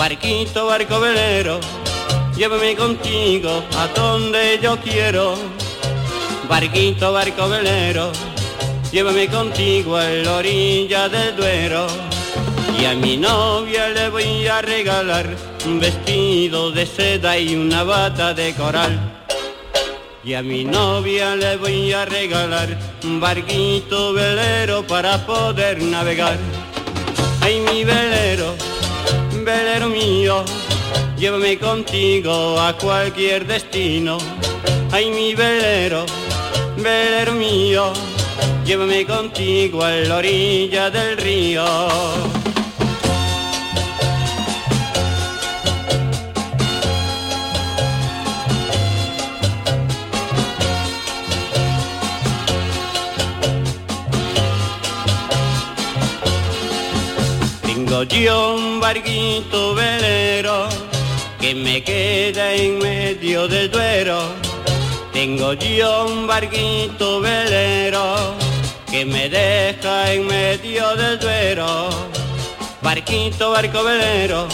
[0.00, 1.60] Barquito, barco velero,
[2.34, 5.34] llévame contigo a donde yo quiero.
[6.48, 8.10] Barquito, barco velero,
[8.90, 11.86] llévame contigo a la orilla del Duero.
[12.78, 18.32] Y a mi novia le voy a regalar un vestido de seda y una bata
[18.32, 18.98] de coral.
[20.24, 26.38] Y a mi novia le voy a regalar un barquito velero para poder navegar.
[27.42, 28.54] Ay, mi velero,
[29.44, 30.44] velero mío,
[31.16, 34.18] llévame contigo a cualquier destino.
[34.92, 36.04] Ay, mi velero,
[36.76, 37.92] velero mío,
[38.64, 41.64] llévame contigo a la orilla del río.
[57.62, 60.68] Tengo yo barquito velero
[61.40, 64.18] que me queda en medio del duero.
[65.12, 68.34] Tengo yo un barquito velero
[68.90, 71.88] que me deja en medio del duero.
[72.82, 74.48] Barquito, barco velero,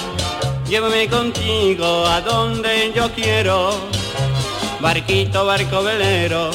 [0.68, 3.70] llévame contigo a donde yo quiero.
[4.80, 6.50] Barquito, barco velero,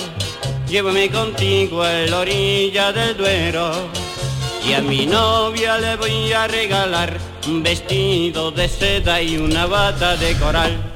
[0.67, 3.71] llévame contigo a la orilla del duero.
[4.67, 10.15] Y a mi novia le voy a regalar un vestido de seda y una bata
[10.17, 10.90] de coral.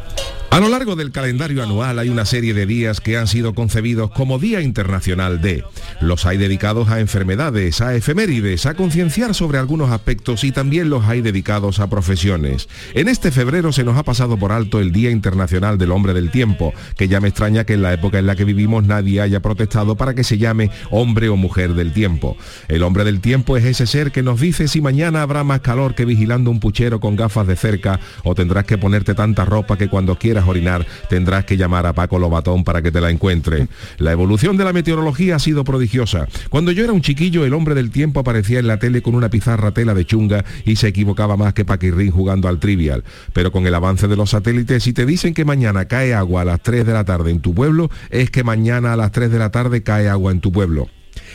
[0.52, 4.10] A lo largo del calendario anual hay una serie de días que han sido concebidos
[4.12, 5.66] como Día Internacional de.
[6.00, 11.04] Los hay dedicados a enfermedades, a efemérides, a concienciar sobre algunos aspectos y también los
[11.06, 12.70] hay dedicados a profesiones.
[12.94, 16.32] En este febrero se nos ha pasado por alto el Día Internacional del Hombre del
[16.32, 19.42] Tiempo, que ya me extraña que en la época en la que vivimos nadie haya
[19.42, 22.38] protestado para que se llame hombre o mujer del tiempo.
[22.70, 25.96] El hombre del tiempo es ese ser que nos dice si mañana habrá más calor
[25.96, 29.90] que vigilando un puchero con gafas de cerca o tendrás que ponerte tanta ropa que
[29.90, 33.68] cuando quieras orinar tendrás que llamar a Paco Lobatón para que te la encuentre.
[33.98, 36.28] La evolución de la meteorología ha sido prodigiosa.
[36.50, 39.30] Cuando yo era un chiquillo, el hombre del tiempo aparecía en la tele con una
[39.30, 43.04] pizarra tela de chunga y se equivocaba más que Paquirrín jugando al trivial.
[43.34, 46.46] Pero con el avance de los satélites, si te dicen que mañana cae agua a
[46.46, 49.40] las 3 de la tarde en tu pueblo, es que mañana a las 3 de
[49.40, 50.88] la tarde cae agua en tu pueblo.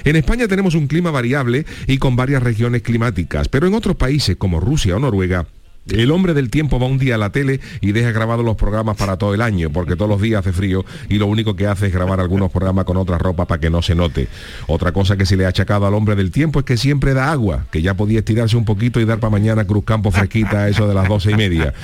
[0.05, 4.37] En España tenemos un clima variable y con varias regiones climáticas, pero en otros países
[4.37, 5.47] como Rusia o Noruega,
[5.90, 8.96] el hombre del tiempo va un día a la tele y deja grabados los programas
[8.96, 11.86] para todo el año, porque todos los días hace frío y lo único que hace
[11.86, 14.28] es grabar algunos programas con otra ropa para que no se note.
[14.66, 17.30] Otra cosa que se le ha achacado al hombre del tiempo es que siempre da
[17.30, 20.68] agua, que ya podía estirarse un poquito y dar para mañana Cruz Campo fresquita a
[20.68, 21.74] eso de las doce y media.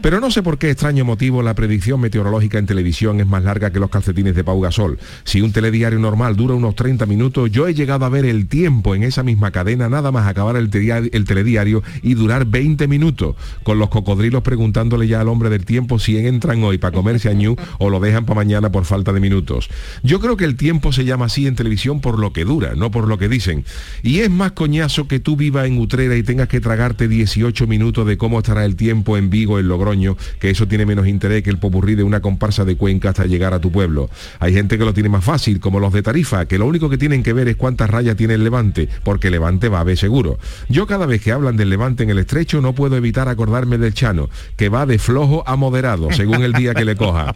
[0.00, 3.70] Pero no sé por qué extraño motivo la predicción meteorológica en televisión es más larga
[3.70, 4.98] que los calcetines de Pau Gasol.
[5.24, 8.94] Si un telediario normal dura unos 30 minutos, yo he llegado a ver el tiempo
[8.94, 10.70] en esa misma cadena nada más acabar el,
[11.12, 15.98] el telediario y durar 20 minutos con los cocodrilos preguntándole ya al hombre del tiempo
[15.98, 17.32] si entran hoy para comerse a
[17.78, 19.68] o lo dejan para mañana por falta de minutos.
[20.02, 22.90] Yo creo que el tiempo se llama así en televisión por lo que dura, no
[22.90, 23.64] por lo que dicen.
[24.02, 28.06] Y es más coñazo que tú vivas en Utrera y tengas que tragarte 18 minutos
[28.06, 31.50] de cómo estará el tiempo en Vigo, en Logroño, que eso tiene menos interés que
[31.50, 34.10] el popurrí de una comparsa de Cuenca hasta llegar a tu pueblo.
[34.38, 36.98] Hay gente que lo tiene más fácil, como los de Tarifa, que lo único que
[36.98, 40.38] tienen que ver es cuántas rayas tiene el Levante, porque Levante va a ver seguro.
[40.68, 43.94] Yo cada vez que hablan del Levante en el estrecho no puedo evitar acordarme del
[43.94, 47.34] Chano, que va de flojo a moderado, según el día que le coja.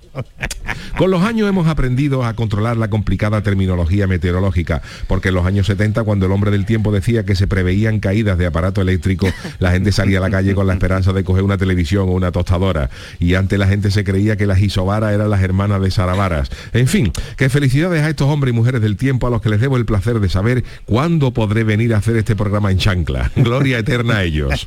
[0.96, 5.66] Con los años hemos aprendido a controlar la complicada terminología meteorológica, porque en los años
[5.66, 9.28] 70, cuando el hombre del tiempo decía que se preveían caídas de aparato eléctrico,
[9.58, 12.32] la gente salía a la calle con la esperanza de coger una televisión o una
[12.32, 12.90] tostadora.
[13.18, 16.50] Y antes la gente se creía que las isobaras eran las hermanas de Saravaras.
[16.72, 19.60] En fin, que felicidades a estos hombres y mujeres del tiempo a los que les
[19.60, 23.30] debo el placer de saber cuándo podré venir a hacer este programa en chancla.
[23.36, 24.66] Gloria eterna a ellos.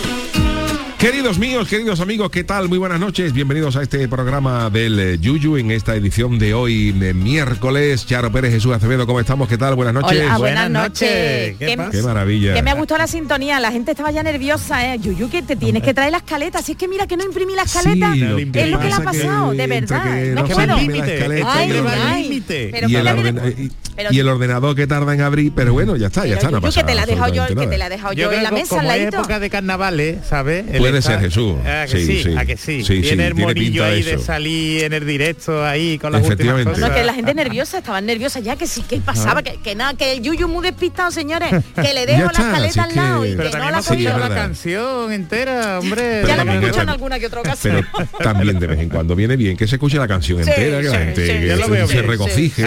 [1.01, 2.69] Queridos míos, queridos amigos, ¿qué tal?
[2.69, 3.33] Muy buenas noches.
[3.33, 8.05] Bienvenidos a este programa del eh, Yuyu en esta edición de hoy, de miércoles.
[8.05, 9.49] Charo Pérez, Jesús Acevedo, ¿cómo estamos?
[9.49, 9.73] ¿Qué tal?
[9.73, 10.21] Buenas noches.
[10.21, 11.57] Hola, buenas, noches.
[11.57, 11.89] ¿Qué Que- pasa?
[11.89, 12.53] Qué maravilla.
[12.53, 14.99] Que me ha gustado la sintonía, la gente estaba ya nerviosa, ¿eh?
[14.99, 16.61] Yuyu, que te tienes que traer la escaleta.
[16.61, 18.93] Si es que mira que no imprimí la escaleta, Sí, lo es lo que le
[18.93, 20.03] ha pasa pasado, que de verdad.
[20.03, 22.71] que No no es que la límite.
[22.91, 26.57] y el- la ordenador que tarda en abrir, pero bueno, ya está, ya está, no
[26.57, 28.43] Yuyu, pasa que te la he dejado yo, que te la he dejado Yo en
[28.43, 29.17] la mesa es ladito.
[29.17, 30.65] época de carnavales, ¿sabes?
[30.91, 31.55] Puede está- ser, Jesús.
[31.65, 32.23] ¿A que Sí, sí?
[32.23, 32.35] sí.
[32.37, 32.83] ¿A que sí?
[32.83, 34.23] Sí, sí, tiene el tiene monillo pinta de ahí de eso.
[34.23, 36.79] salir en el directo ahí con las últimas cosas.
[36.79, 39.93] No, que la gente nerviosa, estaban nerviosa ya, que sí, que pasaba, que, que nada,
[39.95, 43.21] que el Yuyu muy despistado, señores, que le dejo la está, escaleta si al lado
[43.23, 44.17] que- y Pero que no la cogió.
[44.17, 46.21] la canción entera, hombre.
[46.27, 47.87] Ya la hemos también escuchado en alguna que otra ocasión.
[47.97, 50.87] Pero también de vez en cuando viene bien que se escuche la canción entera, que
[50.89, 52.65] la gente se, veo regocije.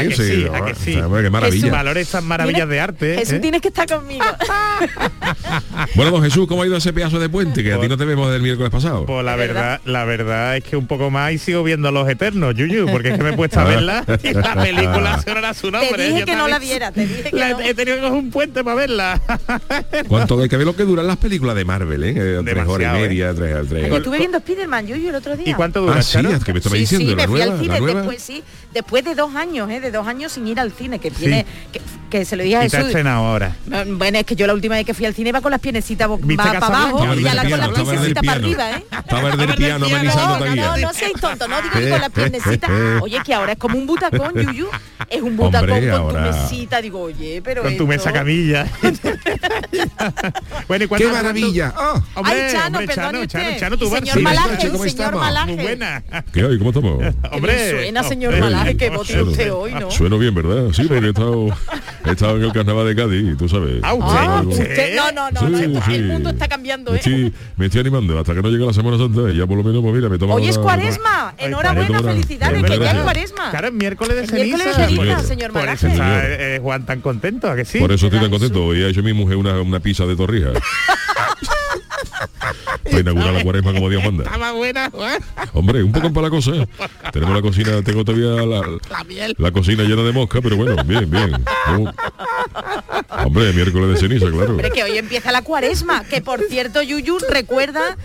[0.54, 0.72] Ah,
[1.22, 1.70] qué maravilla.
[1.70, 3.16] Valore estas maravillas de arte.
[3.18, 3.38] Jesús, ¿eh?
[3.40, 4.24] tienes que estar conmigo.
[5.94, 7.62] Bueno, don Jesús, ¿cómo ha ido ese pedazo de puente?
[7.62, 9.06] Que a ti no te del miércoles pasado.
[9.06, 9.80] Pues la ¿De verdad?
[9.84, 13.16] la verdad es que un poco más y sigo viendo Los Eternos, Yuyu, porque es
[13.18, 15.90] que me he puesto a verla y la película se era su nombre.
[15.96, 17.60] Te dije Yo que no la viera, te dije que La- no.
[17.60, 19.20] He tenido que coger un puente para verla.
[20.08, 22.14] ¿Cuánto hay que ver lo que duran las películas de Marvel, eh?
[22.16, 23.88] Eh, Tres horas y media, tres, tres.
[23.88, 25.48] Yo estuve viendo Spiderman Yuyu el otro día.
[25.50, 27.38] ¿Y cuánto dura, Ah, sí, es que me estaba Sí, diciendo, sí, la me fui
[27.40, 29.80] nueva, al cine después, sí, después de dos años, ¿eh?
[29.80, 31.80] de dos años sin ir al cine, que viene, que,
[32.18, 32.94] que se lo dije a Y te Jesús.
[33.06, 33.56] ahora.
[33.88, 36.06] Bueno, es que yo la última vez que fui al cine iba con las piernecitas
[36.06, 38.84] bo- ¿Viste va para abajo y a la con las piernecitas para arriba, ¿eh?
[38.98, 40.64] Estaba el del piano No, amenizando no, todavía.
[40.66, 42.70] no, no seáis tonto, no digo que con las piernecitas.
[43.02, 44.68] Oye, que ahora es como un butacón, Yuyu.
[45.10, 46.80] Es un butacón Hombre, con ahora- tu mesita.
[46.80, 48.66] Digo, oye, pero Con tu mesa camilla.
[50.68, 51.72] bueno, ¿y cuánto- ¡Qué maravilla!
[51.76, 52.00] ¡Ah!
[52.14, 53.26] Hombre, Ay, Chano, hombre, Chano.
[53.26, 55.20] Chano, Chano, tu señor Malaje, noche, ¿cómo señor estamos?
[55.20, 55.52] Malaje.
[55.52, 56.02] Muy buena.
[56.32, 56.58] ¿Qué hay?
[56.58, 57.14] ¿Cómo estamos?
[57.32, 58.38] Hombre, suena, señor.
[58.38, 59.90] Malaje, qué voz tiene usted hoy, ¿no?
[59.90, 60.68] Sueno bien, ¿verdad?
[60.72, 61.48] Sí, porque he estado,
[62.06, 63.80] he estado en el carnaval de Cádiz, tú sabes.
[63.82, 65.94] Ah, usted, Ah, Algo- usted, no, no, no, no, Sí, esto- sí.
[65.94, 67.00] el mundo está cambiando, Me ¿eh?
[67.00, 69.64] estoy, me estoy animando hasta que no llegue la Semana Santa y ya por lo
[69.64, 73.50] menos, pues mira, me tomo Hoy es cuaresma, enhorabuena, felicidades, que ya es cuaresma.
[73.50, 74.56] Claro, es miércoles de El ceniza.
[74.56, 75.52] miércoles de ceniza, Señor.
[75.52, 77.78] Por eso está eh, Juan tan contento, ¿a que sí?
[77.78, 78.64] Por eso estoy tan ¿Verdad, contento.
[78.66, 80.50] Hoy ha hecho mi mujer una, una pizza de torrija.
[82.84, 84.24] Para inaugurar la cuaresma como Dios manda.
[84.24, 85.18] Estaba buena, Juan.
[85.52, 86.52] Hombre, un poco para la cosa.
[87.12, 88.78] Tenemos la cocina, tengo todavía la,
[89.36, 91.32] la cocina llena de mosca, pero bueno, bien, bien.
[91.76, 91.88] Uh.
[93.24, 94.50] Hombre, miércoles de ceniza, claro.
[94.50, 97.96] Hombre, que hoy empieza la cuaresma, que por cierto, Yuyu, recuerda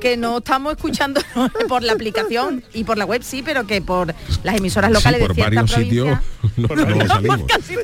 [0.00, 1.20] que no estamos escuchando
[1.68, 5.26] por la aplicación y por la web sí, pero que por las emisoras locales Sí,
[5.26, 6.18] por de varios sitios
[6.56, 7.40] no, no salimos.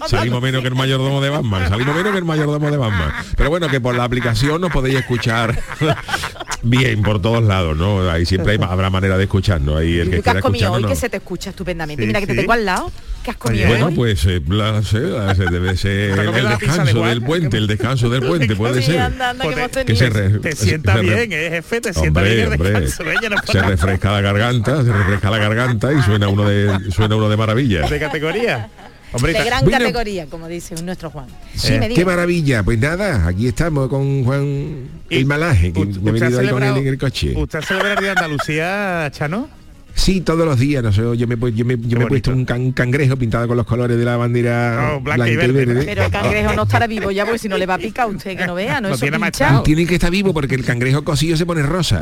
[0.06, 1.68] Salimos menos que el mayordomo de Batman.
[1.68, 3.12] Salimos menos que el mayordomo de Batman.
[3.36, 5.58] Pero bueno, que por la aplicación nos podéis escuchar
[6.62, 8.08] bien por todos lados, ¿no?
[8.10, 9.78] Ahí siempre hay- habrá manera de escucharnos.
[9.78, 12.02] Ahí el que se te escucha estupendamente.
[12.02, 12.90] Sí, Mira que te tengo al lado.
[13.24, 13.94] ¿Qué has comido Bueno, hoy?
[13.94, 17.66] pues eh, la- sé, la- se debe ser ¿Te el, de descanso del puente, el
[17.66, 19.00] descanso del puente, puede Sí, ser.
[19.00, 20.32] anda, anda, que hemos Joder, Que se tenido.
[20.34, 23.02] re- Te sienta se re- bien, eh, jefe, te sienta Hombre, bien el hombre, descanso.
[23.10, 23.14] ¿eh?
[23.22, 27.16] Ya no se refresca la garganta, se refresca la garganta y suena uno de suena
[27.16, 27.86] uno de maravilla.
[27.86, 28.68] de categoría.
[29.12, 29.78] Hombre, De gran Bueno.
[29.78, 31.26] categoría, como dice nuestro Juan.
[31.56, 36.00] Sí, Eh, Qué maravilla, pues nada, aquí estamos con Juan Y- el malaje, que ¿Usted-
[36.00, 37.32] me he usted ha venido ahí con él en el coche.
[37.36, 39.48] ¿Usted celebra el Día de Andalucía, Chano?
[39.94, 42.08] Sí, todos los días, no sé, yo me, he pu- yo me, yo me he
[42.08, 45.82] puesto un can- cangrejo pintado con los colores de la bandera Oh, blanca y verde.
[45.84, 48.08] Pero el cangrejo no estará vivo ya, porque si no le va a picar a
[48.08, 49.18] usted, que no vea, no, No tiene.
[49.62, 52.00] Tiene que estar vivo porque el cangrejo cocido se pone rosa,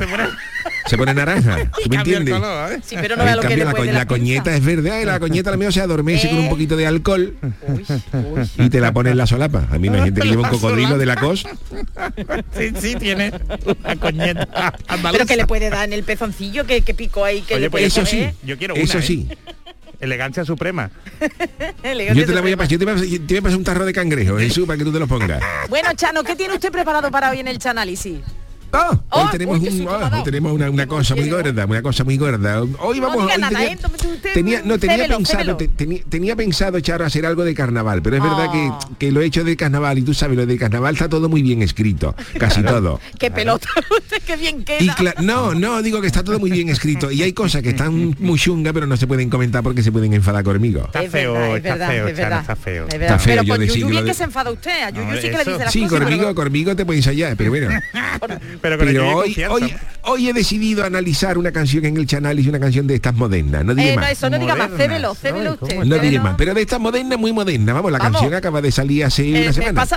[0.88, 2.34] se pone naranja, ¿tú me entiendes?
[2.34, 2.80] color, ¿eh?
[2.84, 5.20] Sí, pero no vea lo que la, co- la la coñeta es verde, ay, la
[5.20, 6.48] coñeta la mío se adormece con un Eh.
[6.50, 7.34] poquito de alcohol
[7.68, 8.50] Uy, uy.
[8.66, 9.66] y te la pone en la solapa.
[9.70, 11.44] A mí no hay gente que lleva un cocodrilo de la cos.
[12.56, 13.32] Sí, sí, tiene
[13.84, 14.74] una coñeta.
[15.12, 17.70] Pero que le puede dar en el pezoncillo, que, que pico ahí, que Oye, le
[17.70, 18.28] pues puede Eso sí.
[18.42, 19.02] Yo quiero una, eso ¿eh?
[19.02, 19.28] sí.
[20.00, 20.90] Elegancia suprema.
[22.14, 22.56] Yo te la voy a suprema.
[22.56, 24.38] pasar, yo te voy a pasar- yo te voy a pasar un tarro de cangrejo,
[24.38, 25.42] Jesús, para que tú te lo pongas.
[25.68, 28.18] Bueno, Chano, ¿qué tiene usted preparado para hoy en el Chanálisis?
[28.72, 31.64] Ah, hoy Oh, tenemos, uy, un- ah, hoy tenemos una, una ¿Qué cosa muy gorda,
[31.66, 32.62] una cosa muy gorda.
[32.80, 33.78] Hoy vamos diga hoy nada, tenía, ¿eh?
[34.12, 35.56] Usted tenía- no tenía cébelo, pensado, cébelo.
[35.56, 38.78] te- tenía, tenía pensado Charo hacer algo de carnaval, pero es verdad que, Oh.
[38.98, 41.40] que lo he hecho de carnaval y tú sabes, lo de carnaval está todo muy
[41.42, 43.00] bien escrito, casi todo.
[43.18, 44.80] Qué pelota, usted qué bien queda.
[44.82, 47.70] Y cla- no, no, digo que está todo muy bien escrito y hay cosas que
[47.70, 50.82] están muy chungas, pero no se pueden comentar porque se pueden enfadar conmigo.
[50.84, 52.40] Está Es feo, verdad, está feo, es Chano, verdad.
[52.40, 52.84] está feo.
[52.86, 53.06] Es verdad.
[53.06, 54.82] Está feo, Pero yo con decir Yuyu lo bien de- que se enfada usted.
[54.82, 56.00] A Yuyu No, sí que le dice las Sí, cosas.
[56.00, 57.68] conmigo, conmigo te puedes ensayar, pero bueno.
[58.60, 62.58] Pero con hoy, hoy, hoy he decidido analizar una canción en el canal y una
[62.60, 63.64] canción de estas modernas.
[63.64, 64.12] No diré Eh, no, más.
[64.12, 64.88] eso no diga más, Modernas.
[64.88, 65.84] cébelo, cébelo Ay, ¿cómo usted.
[65.84, 67.72] No diré más, pero de esta moderna, muy moderna.
[67.72, 68.12] Vamos, la Vamos.
[68.20, 69.84] canción acaba de salir hace Eh, una semana.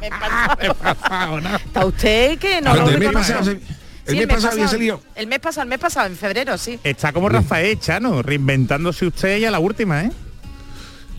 [0.00, 0.90] me.
[1.02, 1.56] Ah, ¿o no?
[1.56, 3.50] Está usted que no Cuando lo me pasado, se-
[4.06, 5.00] el Sí, mes pasado había salido.
[5.14, 6.78] El mes pasado, el mes pasado, en febrero, sí.
[6.82, 10.10] Está como Rafael Chano, reinventándose usted ya la última, ¿eh?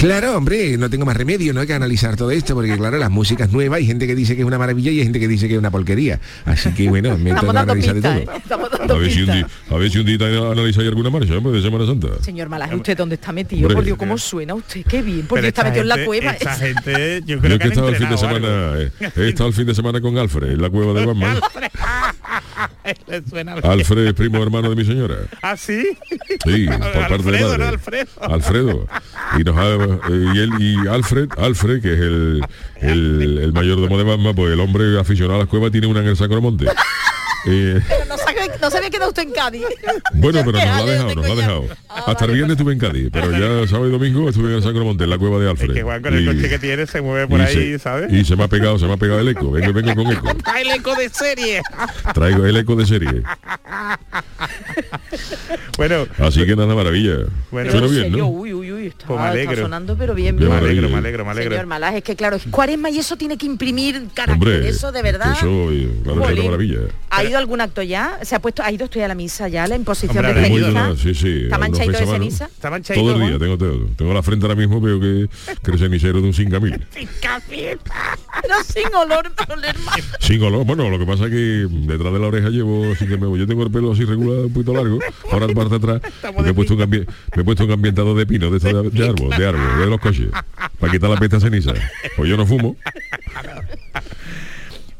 [0.01, 3.11] Claro, hombre, no tengo más remedio, no hay que analizar todo esto, porque claro, las
[3.11, 5.47] músicas nuevas, hay gente que dice que es una maravilla y hay gente que dice
[5.47, 6.19] que es una porquería.
[6.43, 8.13] Así que bueno, me toca analizar de todo.
[8.13, 8.27] ¿eh?
[8.89, 11.61] A ver, si un día, a ver si un día analizáis alguna marcha, hombre, de
[11.61, 12.07] Semana Santa.
[12.23, 13.61] Señor Malaje, ¿usted dónde está metido?
[13.67, 14.83] Hombre, por Dios, ¿cómo suena usted?
[14.89, 16.31] Qué bien, porque está metido en la cueva.
[16.31, 18.47] Esta gente, yo creo he que han estado el fin de semana,
[18.79, 21.39] eh, he estado el fin de semana con Alfred, en la cueva de Batman.
[23.07, 23.65] Le suena bien.
[23.71, 25.15] Alfred es primo hermano de mi señora.
[25.41, 25.97] ¿Ah, sí?
[26.45, 27.57] Sí, por parte de Alfredo, madre.
[27.57, 27.65] ¿no?
[27.69, 28.07] Alfredo.
[28.21, 28.87] Alfredo.
[29.39, 32.41] Y nos ha- eh, y él y Alfred, Alfred, que es el,
[32.81, 36.07] el, el mayordomo de Batman, pues el hombre aficionado a las cuevas tiene una en
[36.07, 36.65] el Sacromonte.
[37.47, 39.63] Eh, Pero no, sabe- no se había quedado usted en Cádiz.
[40.13, 41.65] bueno, pero nos lo ha dejado, nos lo ha dejado.
[41.89, 44.63] Ah, Hasta el viernes estuve en Cádiz, pero ya sábado y domingo estuve en el
[44.63, 45.73] Sacromonte, en la cueva de Es Alfred.
[45.73, 48.13] que Juan con el Y- coche que tiene se mueve por ahí, se, ¿sabes?
[48.13, 49.49] Y se me ha pegado, se me ha pegado el eco.
[49.51, 50.31] Vengo, vengo con eco.
[50.45, 51.61] ¡Ah, el eco de serie!
[52.13, 53.23] Traigo el eco de serie.
[55.77, 57.17] bueno, Así que nada, maravilla.
[57.49, 58.27] Bueno, Suena en bien, ¿no?
[58.27, 59.51] uy, uy, uy, está, Pues me alegro.
[59.51, 60.49] está sonando, pero bien, bien.
[60.51, 61.51] me alegro, me alegro, me alegro.
[61.51, 64.91] Señor Malaje, es que claro, es cuaresma y eso tiene que imprimir carácter, Hombre, eso
[64.91, 65.33] de verdad.
[65.37, 66.77] Eso, eh, claro, es una maravilla.
[67.09, 68.19] ¿Ha ido algún acto ya?
[68.21, 70.71] ¿Se ha puesto, ha ido usted a la misa ya, la imposición Hombre, de ceniza?
[70.71, 71.41] buena, sí, sí.
[71.43, 72.45] ¿Está manchadito de ceniza?
[72.45, 73.87] Está manchadito, Todo el día tengo todo.
[73.97, 75.27] Tengo la frente ahora mismo, veo que,
[75.63, 76.87] que el cenicero de un 5000.
[76.91, 79.31] Pero sin olor.
[80.19, 80.65] Sin olor.
[80.65, 83.47] Bueno, lo que pasa es que detrás de la oreja llevo así que me Yo
[83.47, 84.99] tengo el pelo así regular, un poquito largo.
[85.31, 86.01] Ahora parte de atrás
[86.41, 87.05] me he puesto un me
[87.41, 89.99] he puesto un ambientador de pino de, estos de, de árbol, de árbol, de los
[89.99, 90.27] coches.
[90.79, 91.73] Para quitar la pesta ceniza.
[92.15, 92.75] Pues yo no fumo.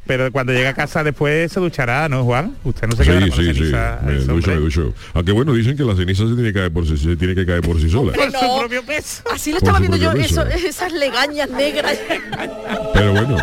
[0.08, 2.56] Pero cuando llega a casa después se duchará, ¿no, Juan?
[2.64, 3.60] Usted no se Sí, queda con sí, la sí.
[3.60, 4.00] ceniza.
[4.04, 4.94] Me eso, ducho, me ducho.
[5.14, 7.46] Aunque bueno, dicen que la ceniza se tiene que caer por sí, se tiene que
[7.46, 8.12] caer por sí sola.
[8.14, 8.60] Por su No.
[8.60, 9.24] propio peso.
[9.32, 11.98] Así lo Por estaba su viendo yo, eso, esas legañas negras.
[12.94, 13.38] Pero bueno.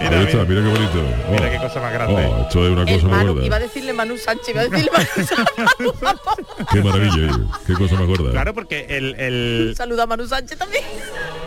[0.00, 0.60] Mira, ahí está, mira.
[0.60, 1.16] mira qué bonito.
[1.30, 2.14] Mira Oh, qué cosa más grande.
[2.26, 3.46] oh, esto es una cosa Manu, gorda.
[3.46, 6.66] iba a decirle Manu Sánchez, iba a decirle Manu Sánchez.
[6.72, 7.44] Qué maravilla, oye.
[7.68, 8.30] qué cosa más gorda.
[8.32, 9.14] Claro, porque el...
[9.20, 10.82] el Saluda a Manu Sánchez también.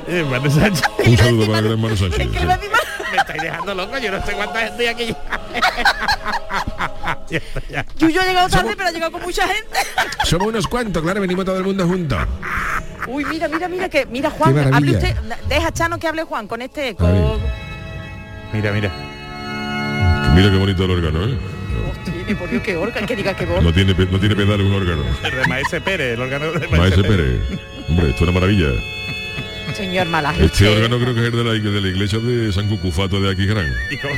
[0.07, 2.19] eh, Manu Sánchez, Un saludo para el gran Manu Sánchez.
[2.21, 2.45] Es que le
[3.15, 5.15] me estáis dejando loco, yo no sé cuánta gente hay aquí.
[7.97, 9.77] Yuyo ha llegado tarde, pero ha llegado con mucha gente.
[10.23, 12.19] Somos unos cuantos, claro, venimos todo el mundo juntos.
[13.07, 14.05] Uy, mira, mira, mira que.
[14.05, 15.15] Mira, Juan, hable usted.
[15.47, 17.39] Deja Chano que hable Juan con este eco.
[18.53, 18.91] Mira, mira.
[20.35, 21.37] Mira qué bonito el órgano, ¿eh?
[22.03, 23.63] Tiene, por Dios, qué orca, que diga que voz.
[23.63, 25.03] No tiene, no tiene pedal un órgano.
[25.23, 27.41] El de Maese Pérez, el órgano de Maese, Maese Pérez.
[27.47, 27.59] Pérez.
[27.89, 28.67] Hombre, esto es una maravilla.
[29.75, 30.45] Señor Malaje.
[30.45, 33.31] Este órgano creo que es el de la, de la iglesia de San Cucufato de
[33.31, 33.71] Aquisgrán.
[33.91, 34.13] Y como-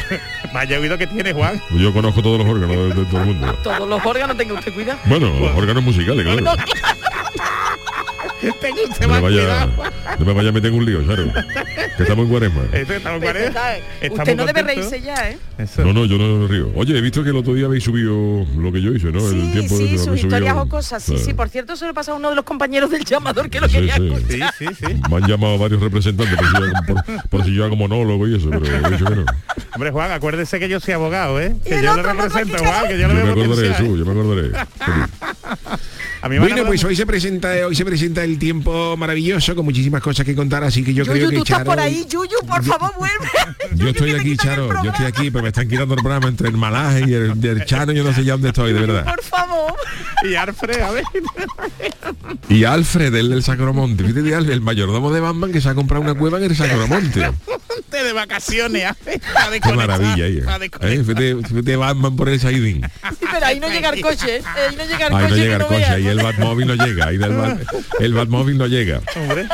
[0.54, 1.62] Vaya oído que tiene Juan.
[1.72, 3.54] Yo conozco todos los órganos de, de todo el mundo.
[3.64, 5.00] Todos los órganos, tenga usted cuidado.
[5.06, 6.44] Bueno, órganos musicales, claro.
[8.62, 9.72] Tengo usted No me vaya, cuidado.
[10.20, 11.24] no me vaya a meter en un lío, claro.
[11.98, 12.62] Que estamos en cuaresma.
[12.72, 13.24] Esto estamos.
[13.24, 15.38] Estamos Usted no debe reírse ya, ¿eh?
[15.58, 15.84] Eso.
[15.84, 16.72] No, no, yo no me río.
[16.76, 19.20] Oye, he visto que el otro día habéis subido lo que yo hice, ¿no?
[19.22, 21.02] Sí, el tiempo sí, de sus historias subido- o cosas.
[21.04, 21.26] Sí, Claro.
[21.26, 23.68] sí, por cierto, se lo pasa a uno de los compañeros del llamador que lo
[23.68, 24.08] Sí, quería sí.
[24.08, 24.54] escuchar.
[24.58, 25.02] Sí, sí, sí.
[25.10, 28.28] Me han llamado varios representantes por si, yo, hago- por, por si yo hago monólogo
[28.28, 29.26] y eso, pero he dicho que no.
[29.74, 31.56] Hombre, Juan, acuérdese que yo soy abogado, ¿eh?
[31.66, 34.52] Que yo no represento, Juan, que yo Yo le me acordaré, Jesús, yo me acordaré.
[36.22, 39.56] A mí me han Bueno, pues hoy se presenta hoy se presenta el tiempo maravilloso
[39.56, 41.80] con muchísimas cosas que contar, así que yo creo Yuyu, que tú estás Charo- por
[41.80, 43.16] ahí, Yuyu, por favor, vuelve.
[43.76, 46.48] Yo estoy que aquí, Charo, yo estoy aquí, pero me están quitando el programa entre
[46.50, 49.06] el malaje y el, el Chano, yo no sé ya dónde estoy, de verdad.
[49.06, 49.74] Por favor.
[50.28, 51.04] Y Alfred, a ver.
[52.50, 56.16] Y Alfred, el del Sacromonte, fíjate, el mayordomo de Batman que se ha comprado una
[56.16, 57.30] cueva en el Sacromonte.
[57.92, 58.96] De vacaciones, a
[59.62, 60.58] Qué maravilla, ella.
[60.82, 61.04] ¿Eh?
[61.04, 62.82] Fíjate, fíjate Batman por el Saidín.
[63.20, 64.38] Sí, pero ahí no llega el coche.
[64.38, 64.44] ¿eh?
[64.70, 65.30] Ahí no llega el Ahí coche.
[65.30, 67.60] no que llega el no coche, veas, el Batmóvil no llega, ahí el, Bat-
[68.00, 69.02] el Batmóvil no llega.
[69.16, 69.48] Hombre,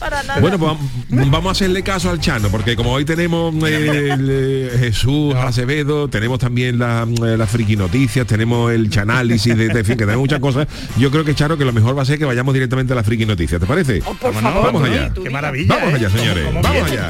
[0.00, 0.40] Para nada.
[0.40, 4.28] Bueno, pues vam- vamos a hacerle caso al Chano, porque como hoy tenemos eh, el,
[4.30, 9.80] eh, Jesús Acevedo, tenemos también la, eh, las friki noticias, tenemos el chanálisis, de, de-
[9.80, 10.66] en fin, que tenemos muchas cosas.
[10.98, 13.04] Yo creo que, Chano, que lo mejor va a ser que vayamos directamente a las
[13.06, 14.00] friki noticias, ¿te parece?
[14.06, 15.12] Oh, por Vámonos, favor, vamos allá.
[15.22, 15.74] qué maravilla.
[15.76, 15.96] Vamos ¿eh?
[15.96, 17.08] allá, señores, Cómo vamos allá.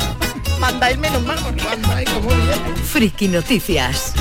[0.61, 1.39] Mandáis menos mal.
[1.43, 2.53] porque mandáis como viene.
[2.85, 4.13] Friki Noticias.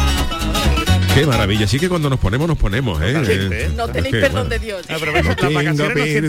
[1.19, 3.11] Qué maravilla, sí que cuando nos ponemos, nos ponemos, ¿eh?
[3.11, 4.49] Eh, No es tenéis que, perdón bueno.
[4.49, 4.85] de Dios.
[4.89, 5.75] Ah, pero No las vacaciones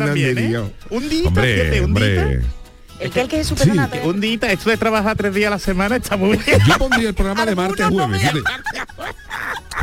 [0.00, 0.62] no bien, ¿eh?
[0.90, 2.40] Un día, Hombre, hombre.
[3.00, 5.48] El que el que es su Sí, que un día, esto de trabajar tres días
[5.48, 6.58] a la semana está muy bien.
[6.66, 8.22] Yo pondría el programa de martes a no jueves.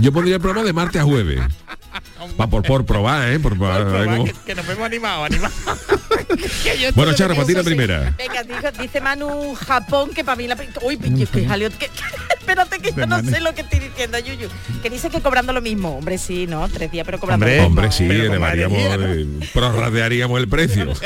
[0.01, 1.39] Yo pondría el programa de martes a jueves.
[2.39, 3.39] Va por, por probar, ¿eh?
[3.39, 3.85] Por, probar,
[4.25, 5.55] que, que nos vemos animados, animados.
[6.95, 7.65] Bueno, Charo, para ti la sí.
[7.67, 8.13] primera.
[8.17, 10.57] Venga, dijo- dice Manu Japón que para mí la...
[10.81, 11.89] Uy, que, que jaleo- que-
[12.39, 14.49] espérate que yo no sé lo que estoy diciendo, Yuyu.
[14.81, 15.97] Que dice que cobrando lo mismo.
[15.97, 16.67] Hombre, sí, ¿no?
[16.67, 17.81] Tres días, pero cobrando Hombre, lo mismo.
[17.81, 20.91] Hombre, sí, elevaríamos, eh, prorratearíamos el precio.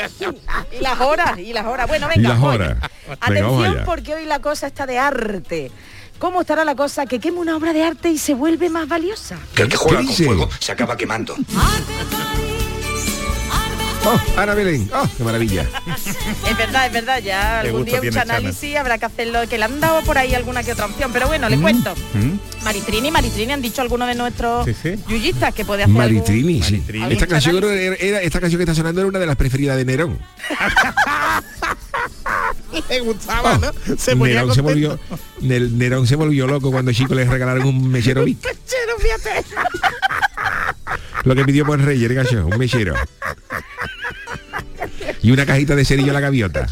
[0.78, 1.86] Y las horas, y las horas.
[1.88, 2.54] Bueno, Y venga, las voy.
[2.54, 2.76] horas.
[2.78, 5.70] Venga, Atención porque hoy la cosa está de arte.
[6.20, 9.38] ¿Cómo estará la cosa que quema una obra de arte y se vuelve más valiosa?
[9.54, 11.34] Que el que juega ¿Qué con fuego se acaba quemando.
[14.02, 15.66] Oh, Ana Belén, oh, qué maravilla.
[16.48, 19.78] Es verdad, es verdad, ya algún día mucho análisis habrá que hacerlo, que le han
[19.80, 21.94] dado por ahí alguna que otra opción, pero bueno, le cuento.
[22.14, 22.64] ¿Mm?
[22.64, 24.94] Maritrini, Maritrini han dicho algunos de nuestros Sí, sí.
[25.06, 26.72] yuyistas que puede hacer algún- Maritrini, sí.
[26.76, 27.12] Maritrini.
[27.12, 29.76] Esta canción, Algún era, era- esta canción que está sonando era una de las preferidas
[29.76, 30.18] de Nerón.
[32.88, 33.96] Le gustaba, ¿no?
[33.96, 34.98] Se Oh, ponía Nerón se volvió
[35.40, 38.38] Ner- Nerón se volvió loco cuando Chico le regalaron un mechero Vic.
[41.24, 42.94] Lo que pidió por Reyes, gallo, un mechero.
[45.22, 46.66] Y una cajita de cerillo a la gaviota.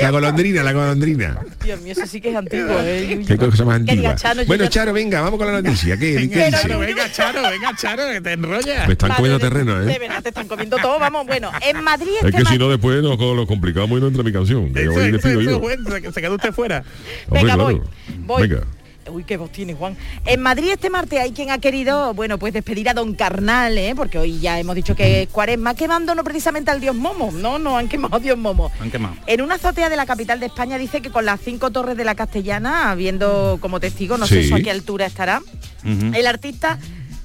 [0.00, 1.38] La golondrina, la golondrina.
[1.68, 3.06] Dios mío, eso sí que es antiguo, ¿eh?
[3.10, 3.26] Yuyu?
[3.26, 4.14] Qué cosa más Que diga, antigua.
[4.16, 5.96] Chano, yo bueno, ya- Charo, venga, vamos con la noticia.
[5.96, 6.62] ¿Qué, qué Venga, dice?
[6.62, 8.86] Charo, venga, Charo, venga, Charo, que te enrolla.
[8.86, 9.98] Me están Vale, comiendo terreno, De ¿eh?
[9.98, 13.02] verdad, te están comiendo todo, vamos, bueno, en Madrid Es este que si no después
[13.02, 14.72] nos lo complicamos y no entra mi canción.
[14.72, 15.56] Que Eso, hoy eso, despido eso yo.
[15.56, 16.78] es bueno, se- quedó usted fuera.
[17.26, 17.62] Hombre, Venga, claro.
[17.64, 17.80] voy,
[18.26, 18.48] voy.
[18.48, 18.62] Venga.
[19.10, 19.96] Uy, qué voz tiene, Juan.
[20.24, 23.94] En Madrid este martes hay quien ha querido, bueno, pues despedir a Don Carnal, ¿eh?
[23.96, 27.58] Porque hoy ya hemos dicho que es cuaresma, quemando no precisamente al dios Momo, no,
[27.58, 28.70] no han quemado dios Momo.
[28.80, 29.14] Han quemado.
[29.26, 32.04] En una azotea de la capital de España dice que con las cinco torres de
[32.04, 35.40] la Castellana, viendo como testigo, no sé eso a qué altura estará,
[35.84, 36.78] el artista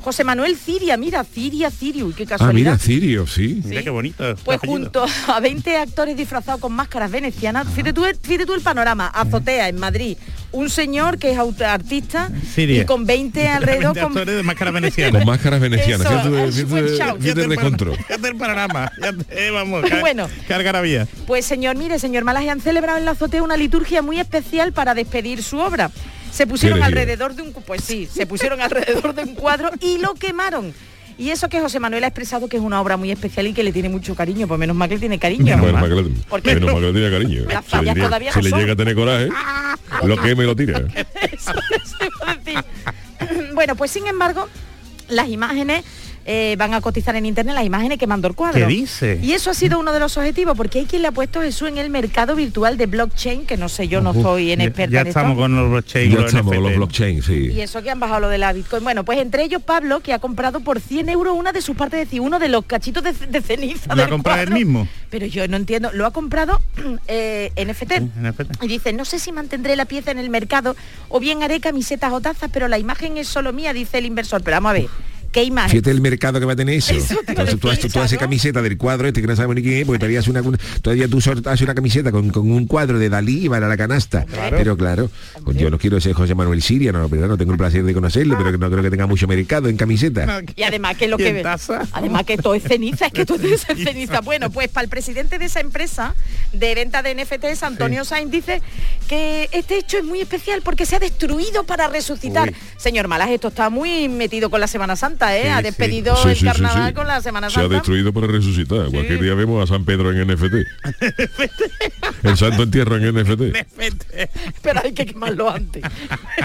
[0.03, 2.71] José Manuel Ciria, mira, Ciria, Cirio, qué Ah, casualidad.
[2.73, 3.61] mira, Cirio, sí.
[3.63, 4.35] Mira qué bonito.
[4.43, 9.07] Pues junto a 20 actores disfrazados con máscaras venecianas, fíjate tú, fíjate tú el panorama,
[9.07, 10.17] azotea en Madrid,
[10.51, 12.81] un señor que es artista Siria.
[12.81, 14.11] y con 20 alrededor 20 con...
[14.11, 15.19] actores de máscara veneciana.
[15.19, 16.05] Con máscaras venecianas.
[16.11, 18.91] Eso, Fíjate, el panorama.
[19.29, 20.27] Eh, vamos, car- Bueno.
[20.47, 20.73] carga.
[21.27, 24.93] Pues señor, mire, señor Malaje, han celebrado en la azotea una liturgia muy especial para
[24.95, 25.91] despedir su obra.
[26.33, 27.53] Se pusieron alrededor de un...
[27.53, 30.73] Pues sí, se pusieron alrededor de un cuadro y lo quemaron.
[31.15, 33.61] Y eso que José Manuel ha expresado que es una obra muy especial y que
[33.61, 35.55] le tiene mucho cariño, pues menos mal que le tiene cariño.
[35.57, 37.41] Menos mal que le- Porque- menos mal que le tiene cariño.
[37.47, 38.59] Las Si le todavía no le son.
[38.59, 39.29] llega a tener coraje,
[40.03, 40.79] lo que me lo tira.
[41.31, 41.97] Eso, eso
[42.43, 42.63] decir.
[43.53, 44.49] bueno, pues sin embargo,
[45.07, 45.83] las imágenes
[46.25, 48.65] eh, van a cotizar en internet las imágenes que mandó el cuadro.
[48.67, 49.19] ¿Qué dice?
[49.21, 51.67] Y eso ha sido uno de los objetivos, porque hay quien le ha puesto Jesús
[51.69, 54.65] en el mercado virtual de blockchain, que no sé, yo no Uf, soy en ya-
[54.65, 55.19] experta Ya en esto.
[55.19, 56.09] estamos con los blockchain.
[56.11, 57.49] Ya los estamos con los blockchain, sí.
[57.53, 58.83] Y eso que han bajado lo de la Bitcoin.
[58.83, 61.99] Bueno, pues entre ellos Pablo, que ha comprado por 100 euros una de sus partes,
[62.01, 63.93] es decir, uno de los cachitos de, de ceniza.
[63.95, 64.87] ¿Lo ha comprado él mismo?
[65.09, 66.59] Pero yo no entiendo, lo ha comprado
[67.07, 67.99] eh, NFT.
[68.21, 68.63] NFT.
[68.63, 70.75] Y dice, no sé si mantendré la pieza en el mercado
[71.09, 74.41] o bien haré camisetas o tazas, pero la imagen es solo mía, dice el inversor.
[74.43, 74.87] Pero vamos a ver,
[75.33, 75.71] ¿qué imagen?
[75.71, 76.93] Fíjate el mercado que va a tener eso.
[76.93, 78.29] Eso te Entonces tú, haces- tú haces claro.
[78.29, 80.41] camiseta del cuadro este que no sabemos ni quién es, porque todavía, hace una,
[80.81, 83.75] todavía tú haces una camiseta con, con un cuadro de Dalí y van a la
[83.75, 84.25] canasta.
[84.51, 85.09] Pero claro,
[85.43, 87.93] pues yo no quiero ser José Manuel Siria, no, pero no tengo el placer de
[87.93, 90.41] conocerlo, pero que no creo que tenga mucho mercado en camiseta.
[90.55, 91.41] Y además que lo ¿Y que en ve.
[91.43, 91.81] taza?
[91.91, 94.21] Además que todo es ceniza, es que todo es ceniza.
[94.21, 96.13] Bueno, pues para el presidente de esa empresa
[96.53, 98.61] de venta de NFTs, Antonio Sainz, dice
[99.07, 102.49] que este hecho es muy especial porque se ha destruido para resucitar.
[102.49, 102.55] Uy.
[102.77, 105.43] Señor Malas, esto está muy metido con la Semana Santa, ¿eh?
[105.43, 106.93] Sí, ha despedido Sí, el sí, sí, carnaval sí.
[106.93, 107.75] con la Semana Se ha Santa.
[107.75, 108.87] destruido para resucitar.
[108.89, 110.53] Cualquier día vemos a San Pedro en NFT.
[112.23, 113.41] el santo entierro en NFT.
[114.61, 115.83] Pero hay que quemarlo antes.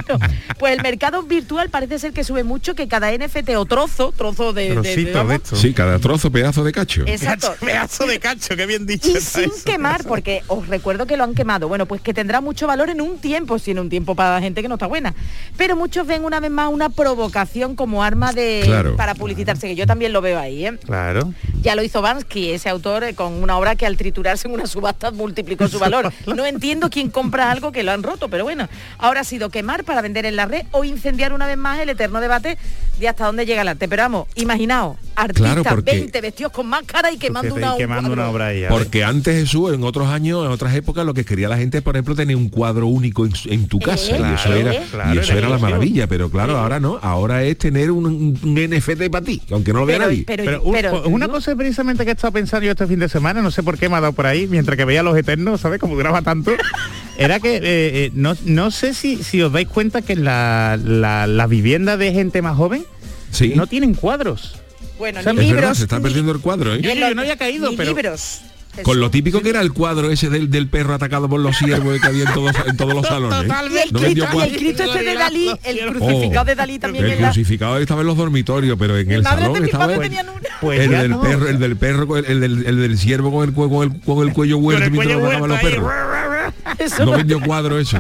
[0.07, 0.19] Bueno,
[0.59, 4.53] pues el mercado virtual parece ser que sube mucho, que cada NFT o trozo, trozo
[4.53, 4.62] de...
[4.62, 5.57] de- de- Trocito de vamos, esto.
[5.57, 7.03] Sí, cada trozo, pedazo de cacho.
[7.07, 7.55] Exacto.
[7.61, 9.64] Pedazo de cacho, que bien dicho Y sin eso.
[9.64, 11.69] quemar, porque os recuerdo que lo han quemado.
[11.69, 14.41] Bueno, pues que tendrá mucho valor en un tiempo, si en un tiempo para la
[14.41, 15.14] gente que no está buena.
[15.57, 18.96] Pero muchos ven una vez más una provocación como arma de Claro.
[18.96, 20.78] para publicitarse, que yo también lo veo ahí, ¿eh?
[20.85, 21.33] Claro.
[21.62, 24.66] Ya lo hizo Bansky, ese autor, eh, con una obra que al triturarse en una
[24.66, 26.12] subasta multiplicó su valor.
[26.38, 29.83] No entiendo quién compra algo que lo han roto, pero bueno, ahora ha sido quemar
[29.85, 32.59] para vender en la red o incendiar una vez más el eterno debate
[33.00, 33.88] de hasta dónde llega el arte.
[33.88, 38.09] Pero vamos, imaginaos, artistas Claro, porque- 20 vestidos con máscara y quemando una, y quemando
[38.09, 38.35] un una cuadro.
[38.35, 38.64] obra ahí.
[38.68, 41.96] Porque antes Jesús, en otros años, en otras épocas, lo que quería la gente, por
[41.96, 44.16] ejemplo, tener un cuadro único en, tu casa.
[44.16, 46.07] Eh, y eso claro, era, claro, y eso era era la maravilla.
[46.07, 46.98] Pero claro, ahora no.
[47.02, 50.25] Ahora es tener un NFT para ti, aunque no lo vea Pero- nadie.
[50.27, 53.09] pero- Pero, un- pero- una cosa precisamente que he estado pensando yo este fin de
[53.09, 55.61] semana, no sé por qué me ha dado por ahí, mientras que veía Los Eternos,
[55.61, 55.79] ¿sabes?
[55.81, 56.53] Como duraba tanto,
[57.18, 61.27] era que eh, eh, no, no sé si, si os dais cuenta que la, la,
[61.27, 62.85] la vivienda de gente más joven
[63.31, 63.53] sí.
[63.55, 64.57] no tienen cuadros.
[64.99, 65.61] Bueno, O sea, ni es libros.
[65.62, 66.81] verdad, se está ni- perdiendo el cuadro, ¿eh?
[66.83, 68.40] Yo- yo no había caído, ni pero- libros.
[68.83, 72.01] Con lo típico que era el cuadro ese del, del perro atacado por los ciervos
[72.01, 73.38] que había en todos, en todos los salones.
[73.43, 73.55] ¿eh?
[73.85, 74.57] El, No Cristo, el cuadro.
[74.57, 77.29] Cristo este de Dalí, el crucificado de Dalí también El en la...
[77.29, 80.31] crucificado estaba en los dormitorios, pero en el salón de mi estaba padre el, una.
[80.61, 81.21] Pues el del no.
[81.21, 84.01] perro, el del perro, con el, el del, el del ciervo con el, con el,
[84.01, 85.93] con el cuello huerto el mientras lo los perros.
[86.79, 87.99] Eso No no- vendió cuadro ese.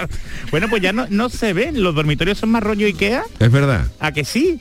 [0.50, 3.86] bueno, pues ya no, no se ven, los dormitorios son más rollo Ikea, Es verdad.
[3.98, 4.60] ¿a que sí?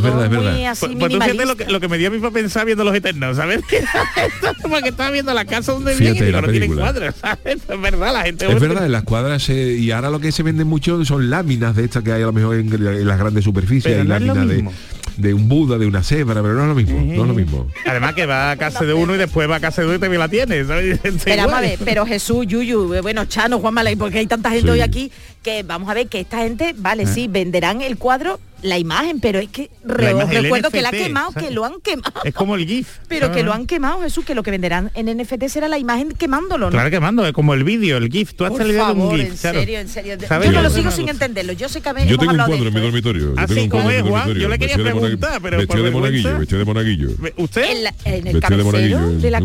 [0.00, 0.70] Todo verdad, es muy verdad.
[0.70, 2.84] así Pues, pues tú lo que, lo que me dio a mí para pensar viendo
[2.84, 3.60] los eternos, ¿sabes?
[4.68, 7.58] Porque estaba viendo la casa donde viven y no tienen cuadros, ¿sabes?
[7.68, 8.50] Es verdad, la gente...
[8.50, 11.76] Es verdad, en las cuadras eh, y ahora lo que se vende mucho son láminas
[11.76, 14.14] de estas que hay a lo mejor en, en las grandes superficies, Pero hay no
[14.14, 14.72] es lo láminas de, mismo.
[15.16, 17.68] de un Buda, de una cebra, pero no es lo mismo, no es lo mismo.
[17.86, 20.00] Además que va a casa de uno y después va a casa de otro y
[20.00, 20.98] también la tiene, ¿sabes?
[21.24, 24.50] Pero vamos a ver, pero Jesús, Yuyu, eh, bueno, Chano, Juan Malay, porque hay tanta
[24.50, 24.70] gente Sí.
[24.70, 25.12] hoy aquí
[25.44, 29.38] que vamos a ver que esta gente, vale, sí, venderán el cuadro, la imagen, pero
[29.38, 31.48] es que re- imagen, el recuerdo que la ha quemado, ¿sabes?
[31.48, 32.22] que lo han quemado.
[32.24, 32.88] Es como el GIF.
[33.08, 36.12] Pero que lo han quemado, Jesús, que lo que venderán en NFT será la imagen
[36.12, 36.72] quemándolo, ¿no?
[36.72, 38.32] Claro que mando, es como el vídeo, el GIF.
[38.32, 39.58] Tú has Por salido de un favor, GIF, en claro.
[39.60, 40.16] serio, en serio.
[40.26, 40.46] ¿Sabes?
[40.46, 41.52] Yo no Yo- lo sigo sin entenderlo.
[41.52, 42.82] Yo sé que Yo hemos tengo un cuadro en mi ¿eh?
[42.82, 43.34] dormitorio.
[43.34, 46.38] yo Así como es, Juan, yo le quería preguntar, pero vestido de monaguillo, vergüenza.
[46.38, 47.08] vestido de monaguillo.
[47.36, 47.64] ¿Usted?
[48.06, 49.44] En, el de monaguillo, de la un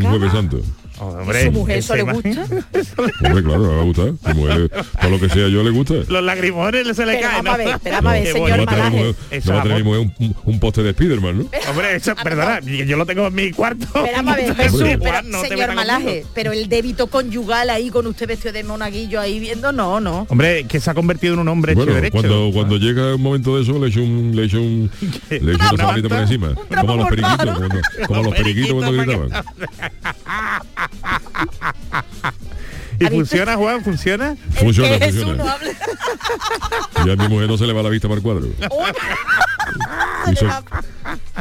[1.02, 2.30] Oh, ¿Y su mujer eso le gusta?
[3.24, 4.36] Hombre, claro, le va a gustar.
[4.36, 4.70] Mujer,
[5.02, 5.94] todo lo que sea yo le gusta.
[6.10, 7.44] Los lagrimones se le Pero caen.
[7.46, 8.90] vamos a ver, pero vamos a ver, Qué señor no va a bonito.
[8.90, 9.42] tener mi Malaje.
[9.46, 11.46] no va a tener mujer un, un póster de Spiderman, ¿no?
[11.70, 13.86] Hombre, eso, perdona, yo lo tengo en mi cuarto.
[13.94, 16.28] Pero vamos a ver, Jesús, Hombre, pero, señor Malaje, conmigo.
[16.34, 20.26] pero el débito conyugal ahí con usted vestido de monaguillo ahí viendo, no, no.
[20.30, 22.12] Hombre, que se ha convertido en un hombre hecho derecho.
[22.12, 24.92] cuando, cuando llega un momento de eso, le echo un, le echo un,
[25.30, 26.50] le echo una por encima.
[26.50, 27.60] un Como a los periquitos,
[28.08, 29.30] como a los periquitos cuando gritaban.
[33.00, 33.84] ¿Y funciona, Juan?
[33.84, 34.36] ¿Funciona?
[34.56, 35.44] Funciona, Es funciona.
[35.44, 35.76] no hable.
[37.06, 38.48] Y a mi mujer no se le va la vista para el cuadro.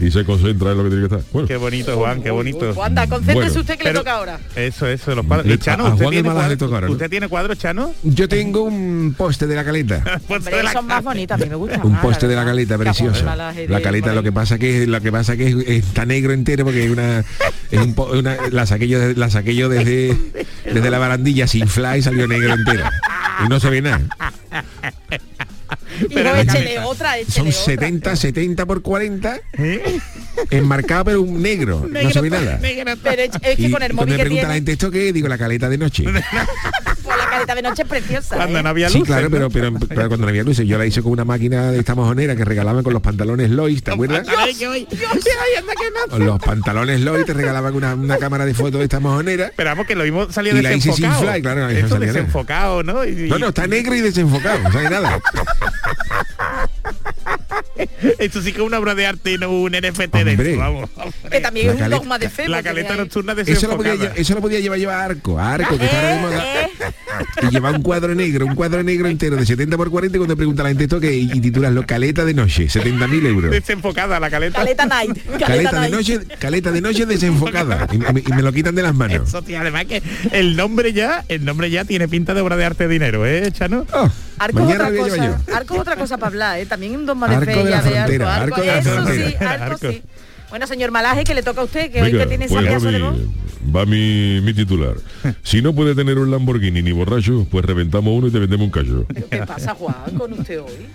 [0.01, 1.31] Y se concentra en lo que tiene que estar.
[1.33, 2.75] Bueno, Qué bonito, Juan, qué bonito.
[2.75, 4.41] Juanda, concéntrese Bueno, usted que pero- le toca ahora.
[4.57, 5.47] Eso, eso, los cuadros.
[5.47, 6.59] Le- ¿Y Chano, a usted tiene, cuadros?
[6.59, 6.93] toca ahora, ¿no?
[6.93, 7.95] ¿Usted tiene cuadros, Chano?
[8.03, 10.03] yo tengo un poste de la caleta.
[10.29, 12.77] Pues Hombre, son más bonitas, a mí me gustan Un más, poste de la caleta
[12.79, 13.25] precioso.
[13.25, 16.65] La caleta lo que pasa que es lo que pasa que es, está negro entero
[16.65, 17.21] porque es una,
[17.71, 20.17] es un po- una la saqué yo, la saqué yo desde
[20.65, 22.85] desde la barandilla sin fly y salió negro entero.
[23.45, 24.01] Y no se ve nada.
[26.13, 26.87] Pero no, caleta.
[26.87, 27.75] otra, échele Son otra.
[27.75, 29.99] 70, 70 por 40 ¿Eh?
[30.51, 32.59] enmarcado pero un negro, no se ve nada.
[32.59, 34.73] Negro, Pero es, que Y con el cuando móvil me que pregunta tiene, la gente
[34.73, 36.05] esto qué, digo la caleta de noche.
[37.29, 38.37] la caleta de noche es preciosa.
[38.37, 38.63] Cuando ¿eh?
[38.63, 39.31] no había Sí, luces, claro, ¿no?
[39.31, 41.95] pero, pero, pero cuando no había luces, yo la hice con una máquina de esta
[41.95, 44.27] mojonera que regalaban con los pantalones Lois, ¿te acuerdas?
[44.27, 44.35] No.
[46.11, 49.53] Con los pantalones Lois te regalaban una, una cámara de fotos de esta mojonera.
[49.57, 51.31] Pero vamos, que lo mismo salía Y la hice sin desenfocado.
[51.33, 52.07] fly, claro, no Esto nada.
[52.13, 53.05] desenfocado, ¿no?
[53.05, 55.21] Y- y- No, no, está negro y desenfocado, no sabe nada.
[58.19, 60.51] Esto sí que es una obra de arte y no un NFT de Hombre.
[60.53, 60.91] eso, vamos.
[61.31, 62.49] Que también La es un caleta- dogma de fe.
[62.49, 65.79] La caleta nocturna Eso lo, podía, eso lo podía llevar yo a arco, a arco,
[65.79, 66.45] que está ahora de moda.
[66.45, 67.47] Eh, eh.
[67.49, 70.37] Y lleva un cuadro negro, un cuadro negro entero de 70 por 40 y cuando
[70.37, 73.51] pregunta a la gente esto que y titulas lo caleta de noche, 70.000 euros.
[73.51, 74.59] Desenfocada la caleta.
[74.59, 75.19] Caleta Night.
[75.39, 75.93] Caleta de Night.
[75.95, 77.87] noche, caleta de noche desenfocada.
[77.93, 79.29] Y, me- y me lo quitan de las manos.
[79.29, 82.65] Eso, tío, además que el nombre ya, el nombre ya tiene pinta de obra de
[82.65, 83.87] arte de dinero, ¿eh, Chano?
[83.93, 86.67] Oh, Arco es otra cosa, arco es otra cosa para hablar, ¿eh?
[86.67, 88.79] También un dogma de Arco fe de la ya de frontera, arco, arco de la
[88.79, 89.29] Eso frontera.
[89.29, 89.79] sí, arco Arco.
[89.93, 90.03] sí.
[90.51, 92.83] Bueno, señor Malaje, que le toca a usted, que hoy Venga, que tiene esa pues
[92.83, 93.17] de voz.
[93.19, 94.95] mi, va mi, mi titular.
[95.43, 98.71] Si no puede tener un Lamborghini ni borracho, pues reventamos uno y te vendemos un
[98.71, 99.05] callo.
[99.13, 100.87] ¿Pero qué pasa, Juan, con usted hoy?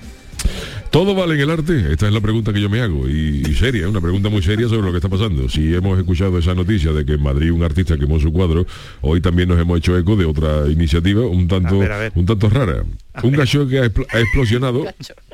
[0.93, 1.91] ¿Todo vale en el arte?
[1.91, 3.09] Esta es la pregunta que yo me hago.
[3.09, 5.49] Y, y seria, una pregunta muy seria sobre lo que está pasando.
[5.49, 8.67] Si hemos escuchado esa noticia de que en Madrid un artista quemó su cuadro,
[9.01, 12.11] hoy también nos hemos hecho eco de otra iniciativa un tanto, A ver, a ver.
[12.13, 12.83] Un tanto rara.
[13.23, 14.85] Un gallo que ha, expl- ha explosionado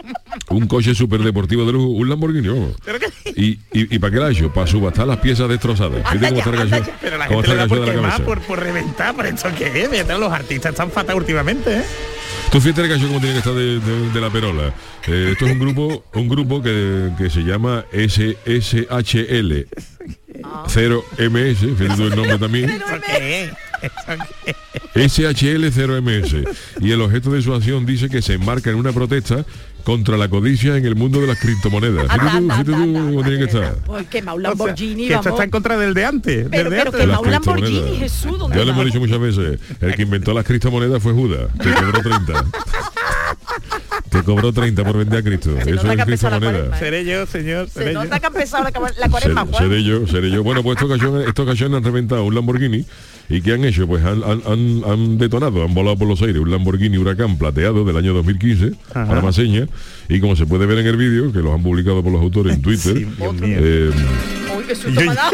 [0.50, 2.76] un coche superdeportivo de lujo, un Lamborghini, vamos.
[3.36, 3.60] Y, y,
[3.95, 6.04] y para qué gallo, para subastar las piezas destrozadas.
[6.04, 6.84] Cómo está el.
[7.02, 8.24] Pero la gente por de la quemar, cabeza.
[8.26, 10.08] por, por reventar, por esto que es.
[10.19, 11.84] Los artistas están fatal últimamente, ¿eh?
[12.52, 14.74] Tú fíjate el gallo como tiene que estar de, de- de la perola.
[15.08, 19.68] Eh, esto es un grupo, un grupo que, que se llama SSHL
[20.68, 22.80] 0MS, fíjate el nombre también.
[24.96, 26.36] SHL 0MS.
[26.82, 29.46] Y el objeto de su acción dice que se enmarca en una protesta
[29.84, 32.04] contra la codicia en el mundo de las criptomonedas.
[32.04, 33.76] Fíjate tú, Anda, fíjate anda, tú anda, cómo tiene que estar.
[33.86, 36.48] Pues quema un O sea, Lamborghini, que esto está en contra del de antes.
[36.50, 37.98] Pero- del de pero que un Lamborghini.
[37.98, 39.60] Jesús, ¿dónde Ya lo hemos dicho muchas veces.
[39.82, 42.46] El que inventó las criptomonedas fue Judas, que cobró 30.
[44.12, 45.52] que cobró 30 por vender a Cristo.
[45.63, 46.52] Se Eso es la criptomonedas.
[46.54, 47.67] cuaresma, Seré yo, señor.
[47.69, 48.02] Se Seré yo.
[48.02, 49.63] que ha empezado la, la cuaresma, Ser- Juan.
[49.63, 50.43] seré yo, seré yo.
[50.43, 52.86] Bueno, pues estos gallones, estos gallones han reventado un Lamborghini
[53.30, 53.86] y ¿qué han hecho?
[53.88, 57.86] Pues han, han- han- han detonado, han volado por los aires un Lamborghini Huracán plateado
[57.86, 59.06] del año 2015 Ajá.
[59.08, 59.67] para Maseña
[60.08, 62.56] y como se puede ver en el vídeo, que los han publicado por los autores
[62.56, 63.08] en Twitter, Sí,
[63.43, 63.91] eh,
[64.88, 65.30] mira,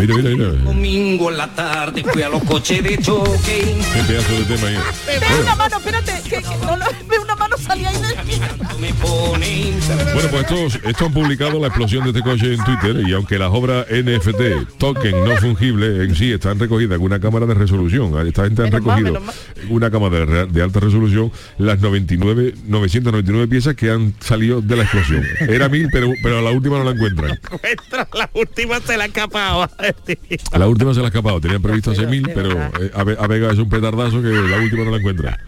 [0.00, 3.76] mira, mira, Domingo en la tarde fui a los coches de choque.
[3.94, 4.76] qué pedazo de tema ahí.
[5.06, 6.84] Ve una mano, espérate, que, que no lo,
[7.68, 8.94] ahí del
[10.12, 13.38] Bueno, pues estos, estos han publicado la explosión de este coche en Twitter y aunque
[13.38, 18.26] las obras NFT, token no fungible, en sí están recogidas en una cámara de resolución,
[18.26, 19.20] esta gente han recogido
[19.68, 25.24] una cámara de, alta resolución las 99, 999 piezas que han salido de la explosión.
[25.40, 27.38] Era mil, pero, pero a la última no la encuentran.
[27.52, 29.70] Encuentra la última se la ha escapado.
[30.52, 33.26] A la última se la ha escapado, tenían previsto hacer mil, pero eh, a, a
[33.26, 35.38] Vega es un petardazo que la última no la encuentra.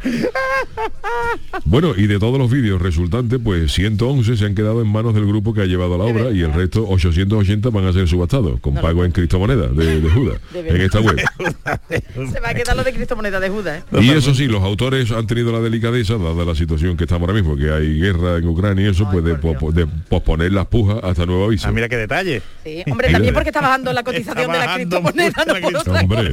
[1.65, 5.27] Bueno, y de todos los vídeos resultantes, pues 111 se han quedado en manos del
[5.27, 8.75] grupo que ha llevado la obra y el resto 880 van a ser subastados con
[8.75, 11.17] pago en criptomonedas de, de Judas en esta web.
[12.33, 13.99] Se va a quedar lo de Cristo Moneda de Judas, ¿eh?
[14.03, 17.41] Y eso sí, los autores han tenido la delicadeza, dada la situación que estamos ahora
[17.41, 20.99] mismo, que hay guerra en Ucrania y eso, pues de, po- de posponer las pujas
[21.03, 21.69] hasta nuevo aviso.
[21.69, 22.43] Ah, mira qué detalle.
[22.65, 25.53] Sí, hombre, también porque está bajando la cotización de la criptomoneda, no
[26.01, 26.31] Hombre,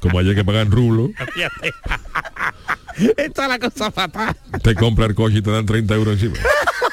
[0.00, 1.10] como haya que pagar en rublo.
[3.16, 4.36] Está la cosa fatal.
[4.62, 6.34] te compra el coche y te dan 30 euros encima.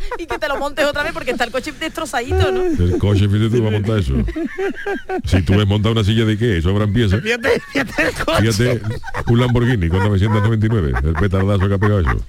[0.18, 2.62] Y que te lo montes otra vez porque está el coche destrozadito, ¿no?
[2.64, 4.14] El coche, fíjate tú, va a montar eso.
[5.24, 7.22] Si tú ves montar una silla de qué, sobran piezas.
[7.22, 8.52] Fíjate, fíjate el coche.
[8.52, 8.80] Fíjate,
[9.28, 12.24] un Lamborghini con 999, el petardazo que ha pegado eso.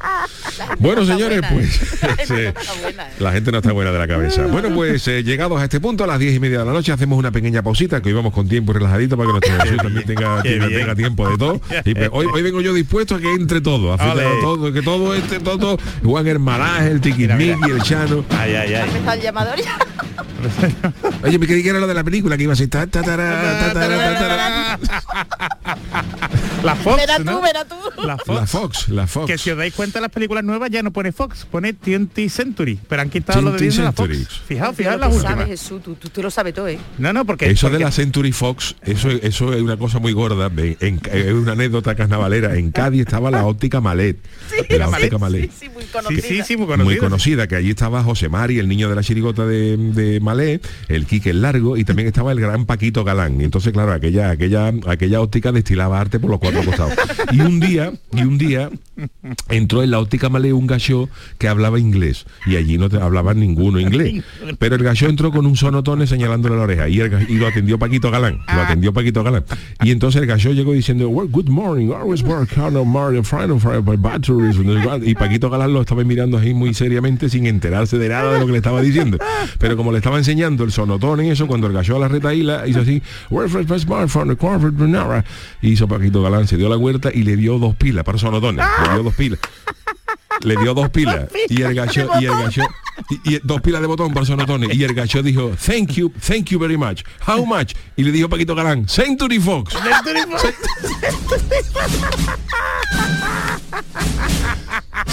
[0.80, 2.08] Bueno, está señores, buena, pues ¿eh?
[2.08, 3.12] La gente sí, no está buena, ¿eh?
[3.20, 4.48] la gente no está buena de la cabeza.
[4.48, 6.92] Bueno, pues eh, llegados a este punto, a las 10 y media de la noche,
[6.92, 9.78] hacemos una pequeña pausita, que hoy vamos con tiempo y relajadito para que nuestro Jesús
[9.78, 11.62] también tenga, tiempo de todo.
[11.86, 13.98] Y pues, hoy, hoy vengo yo dispuesto a que entre todo, a
[14.42, 18.24] todo, que todo este, todo, Juan Hermalaje, el Tiquismiqui, el Chano.
[18.38, 18.90] Ay, ay, Ha ay.
[18.90, 19.78] empezado el llamador ya.
[21.24, 22.86] Oye, me creí que era lo de la película que iba a ser ta.
[26.64, 27.38] La Fox, Verá ¿no?
[27.38, 27.76] tú, verá tú.
[28.04, 28.28] La Fox.
[28.40, 29.28] La Fox, la Fox.
[29.28, 32.80] Que si os dais cuenta las películas nuevas ya no pone Fox, pone TNT Century,
[32.90, 34.10] pero han quitado lo de 20th Disney la Fox.
[34.10, 34.28] Century.
[34.48, 35.32] Fijaos, fijaos las últimas.
[35.36, 36.80] sabes, Jesús, tú, tú, tú lo sabes todo, ¿eh?
[36.98, 40.50] No, no, porque Eso de la Century Fox, eso, eso es una cosa muy gorda.
[40.58, 42.56] es una anécdota carnavalera.
[42.56, 44.18] En Cádiz estaba la óptica Malet.
[44.70, 45.52] la óptica Malet.
[45.52, 46.22] Sí, sí, muy Sí, conocida.
[46.22, 46.84] sí, sí, muy conocida.
[46.86, 50.60] Muy conocida, que allí estaba José Mari, el niño de la chirigota de, de Malé,
[50.90, 53.40] el Quique el Largo, y también estaba el gran Paquito Galán.
[53.40, 56.94] Y entonces, claro, aquella, aquella, aquella óptica destilaba arte por los cuatro costados.
[57.32, 58.70] Y un día, y un día,
[59.50, 62.26] entró en la óptica Malé un gallo que hablaba inglés.
[62.46, 64.24] Y allí no te hablaba ninguno inglés.
[64.60, 66.90] Pero el gallo entró con un sonotone señalándole la oreja.
[66.90, 68.40] Y, el ga- y lo atendió Paquito Galán.
[68.54, 69.44] Lo atendió Paquito Galán.
[69.84, 73.62] Y entonces el gallo llegó diciendo, well, good morning, always work hard on Mario, friend,
[73.86, 74.58] by batteries.
[75.04, 78.46] Y Paquito Galán lo estaba mirando así muy seriamente sin enterarse de nada de lo
[78.46, 79.18] que le estaba diciendo.
[79.60, 82.68] Pero como le estaba enseñando el sonotone y eso, cuando el gallo a la retaíla
[82.68, 85.26] hizo así, "Where's my smartphone, the corporate banana?"
[85.62, 88.62] Y hizo Paquito Galán, se dio la huerta y le dio dos pilas para sonotone.
[88.84, 89.40] Le dio dos pilas.
[90.42, 91.30] Le dio dos pilas.
[91.50, 92.64] Y el gallo, y el gallo,
[93.24, 94.68] y, y dos pilas de botón para sonotone.
[94.74, 97.02] Y el gallo dijo, thank you, thank you very much.
[97.28, 97.74] How much?
[97.96, 99.74] Y le dijo Paquito Galán, Century Fox.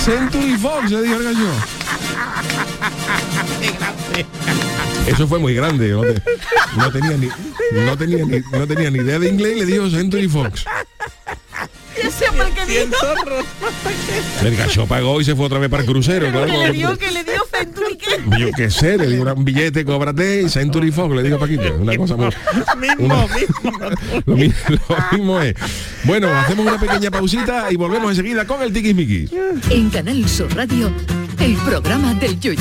[0.05, 1.49] Century Fox, le dijo el gallo.
[5.07, 5.91] Eso fue muy grande.
[5.91, 6.23] No, te-
[6.77, 7.29] no tenía ni,
[7.85, 10.65] no tenía ni, no tenía ni idea de inglés y le dijo Century Fox.
[12.05, 12.97] Y ese hombre que dijo,
[14.45, 16.31] El gallo pagó y se fue otra vez para el crucero.
[16.31, 18.39] claro, que le dio, que le dio Century, que...
[18.39, 21.75] Yo qué sé, le dio un billete, cóbrate y Century Fox, le digo a Paquito.
[21.75, 22.27] Una cosa muy...
[22.79, 23.79] mismo, una- mismo.
[24.27, 25.55] Lo, mi- lo mismo es.
[26.05, 29.31] Bueno, hacemos una pequeña pausita y volvemos enseguida con el tiquismiquis.
[29.71, 30.93] En Canal Sur Radio,
[31.41, 32.61] el programa del Yoyo.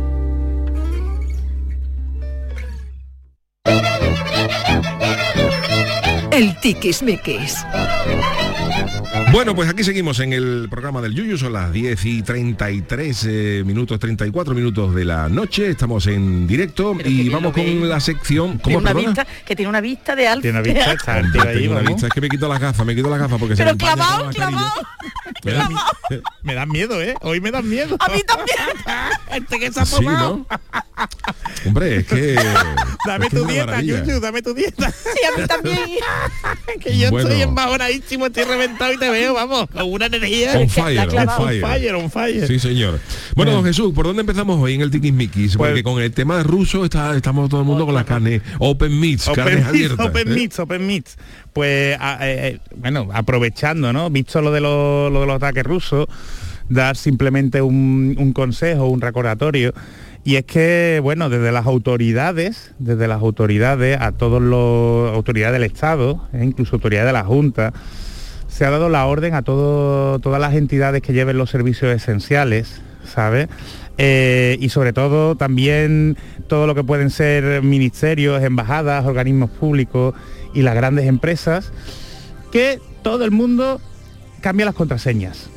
[6.41, 7.53] El tiquismiquis.
[9.31, 13.63] Bueno, pues aquí seguimos en el programa del Yuyu, son las 10 y 33 eh,
[13.65, 18.59] minutos, 34 minutos de la noche, estamos en directo Pero y vamos con la sección...
[18.59, 19.07] Tiene una perdona?
[19.07, 20.41] vista, que tiene una vista de alfa.
[20.41, 21.23] Tiene una vista, está ahí,
[21.61, 23.63] tengo una vista, es que me quito las gafas, me quito las gafas porque se
[23.63, 24.71] Pero me empaña clavado, clavado.
[25.43, 25.69] Me da-
[26.43, 27.15] Me dan miedo, ¿eh?
[27.21, 27.95] Hoy me dan miedo.
[27.99, 28.57] A mí también.
[29.31, 30.37] Este que se ha Sí, tomado.
[30.37, 30.47] ¿no?
[31.65, 32.35] Hombre, es que...
[33.07, 33.81] Dame es que tu dieta.
[33.81, 34.91] Yuyu, dame tu dieta.
[34.91, 35.79] Sí, a mí también.
[36.79, 37.29] que yo Bueno.
[37.29, 40.53] estoy embajonadísimo, estoy reventado y te veo, vamos, con una energía.
[40.57, 41.41] On fire, on clavado.
[41.43, 41.61] On fire.
[41.61, 42.47] fire, on fire.
[42.47, 42.99] Sí, señor.
[43.35, 45.57] Bueno, don Jesús, ¿por dónde empezamos hoy en el Tiquismiquis?
[45.57, 48.99] Pues- Porque con el tema ruso está, estamos todo el mundo con las carnes open
[48.99, 50.05] meats, carnes Open meats, abiertas.
[50.07, 50.35] open ¿eh?
[50.35, 51.17] meats, open meats.
[51.53, 54.09] Pues, a- eh, eh, bueno, aprovechando, ¿no?
[54.09, 56.07] Visto lo de, los- lo de los ataques rusos,
[56.69, 59.73] dar simplemente un, un consejo, un recordatorio.
[60.23, 65.63] Y es que, bueno, desde las autoridades, desde las autoridades, a todos los autoridades del
[65.63, 67.73] Estado, eh, incluso autoridades de la Junta,
[68.61, 72.79] se ha dado la orden a todo- todas las entidades que lleven los servicios esenciales,
[73.11, 73.47] ¿sabes?
[73.97, 80.13] Eh, y sobre todo también todo lo que pueden ser ministerios, embajadas, organismos públicos
[80.53, 81.71] y las grandes empresas,
[82.51, 83.81] que todo el mundo
[84.41, 85.49] cambie las contraseñas.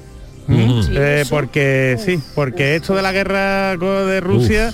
[0.49, 0.85] Ujú.
[0.85, 4.73] Sí, Eh, porque sí, porque esto de la guerra de Rusia,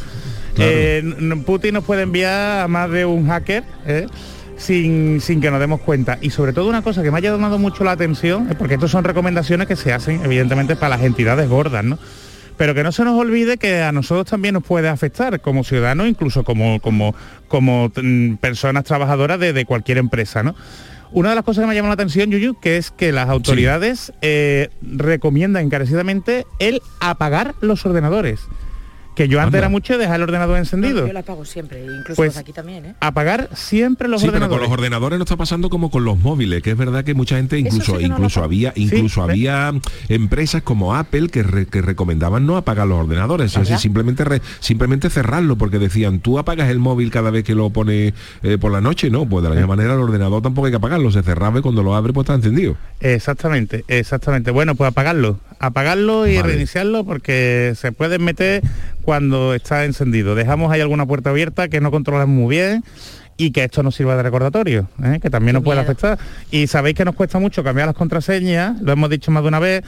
[0.54, 0.70] claro.
[0.72, 3.64] eh, Putin nos puede enviar a más de un hacker.
[4.60, 6.18] Sin, sin que nos demos cuenta.
[6.20, 9.04] Y sobre todo una cosa que me haya llamado mucho la atención, porque estas son
[9.04, 11.98] recomendaciones que se hacen evidentemente para las entidades gordas, ¿no?
[12.56, 16.06] Pero que no se nos olvide que a nosotros también nos puede afectar como ciudadanos,
[16.06, 17.14] incluso como, como,
[17.48, 20.54] como mm, personas trabajadoras de, de cualquier empresa, ¿no?
[21.12, 24.12] Una de las cosas que me llama la atención, Yuyu, que es que las autoridades
[24.22, 28.40] eh, recomiendan encarecidamente el apagar los ordenadores.
[29.14, 29.58] Que yo antes Anda.
[29.58, 31.06] era mucho de dejar el ordenador encendido.
[31.06, 32.94] Yo la pago siempre, incluso Pues- aquí también, ¿eh?
[33.00, 34.68] Apagar siempre los Sí, pero con ordenadores.
[34.70, 37.58] los ordenadores no está pasando como con los móviles, que es verdad que mucha gente
[37.58, 39.30] incluso sí que no lo incluso había incluso ¿ves?
[39.30, 39.72] había
[40.08, 45.56] empresas como Apple que, re- que recomendaban no apagar los ordenadores, simplemente re- simplemente cerrarlo
[45.58, 49.10] porque decían, "Tú apagas el móvil cada vez que lo pone eh, por la noche",
[49.10, 51.62] no, pues de la misma manera el ordenador tampoco hay que apagarlo, se cerraba y
[51.62, 52.76] cuando lo abre pues está encendido.
[53.00, 54.50] Exactamente, exactamente.
[54.50, 56.48] Bueno, pues apagarlo, apagarlo y Vale.
[56.54, 58.62] reiniciarlo porque se pueden meter
[59.02, 60.34] cuando está encendido.
[60.34, 62.82] Dejamos ahí alguna puerta abierta que no controlamos muy bien
[63.36, 65.18] y que esto nos sirva de recordatorio, ¿eh?
[65.22, 65.92] que también nos puede miedo.
[65.92, 66.18] afectar.
[66.50, 69.58] Y sabéis que nos cuesta mucho cambiar las contraseñas, lo hemos dicho más de una
[69.60, 69.82] vez,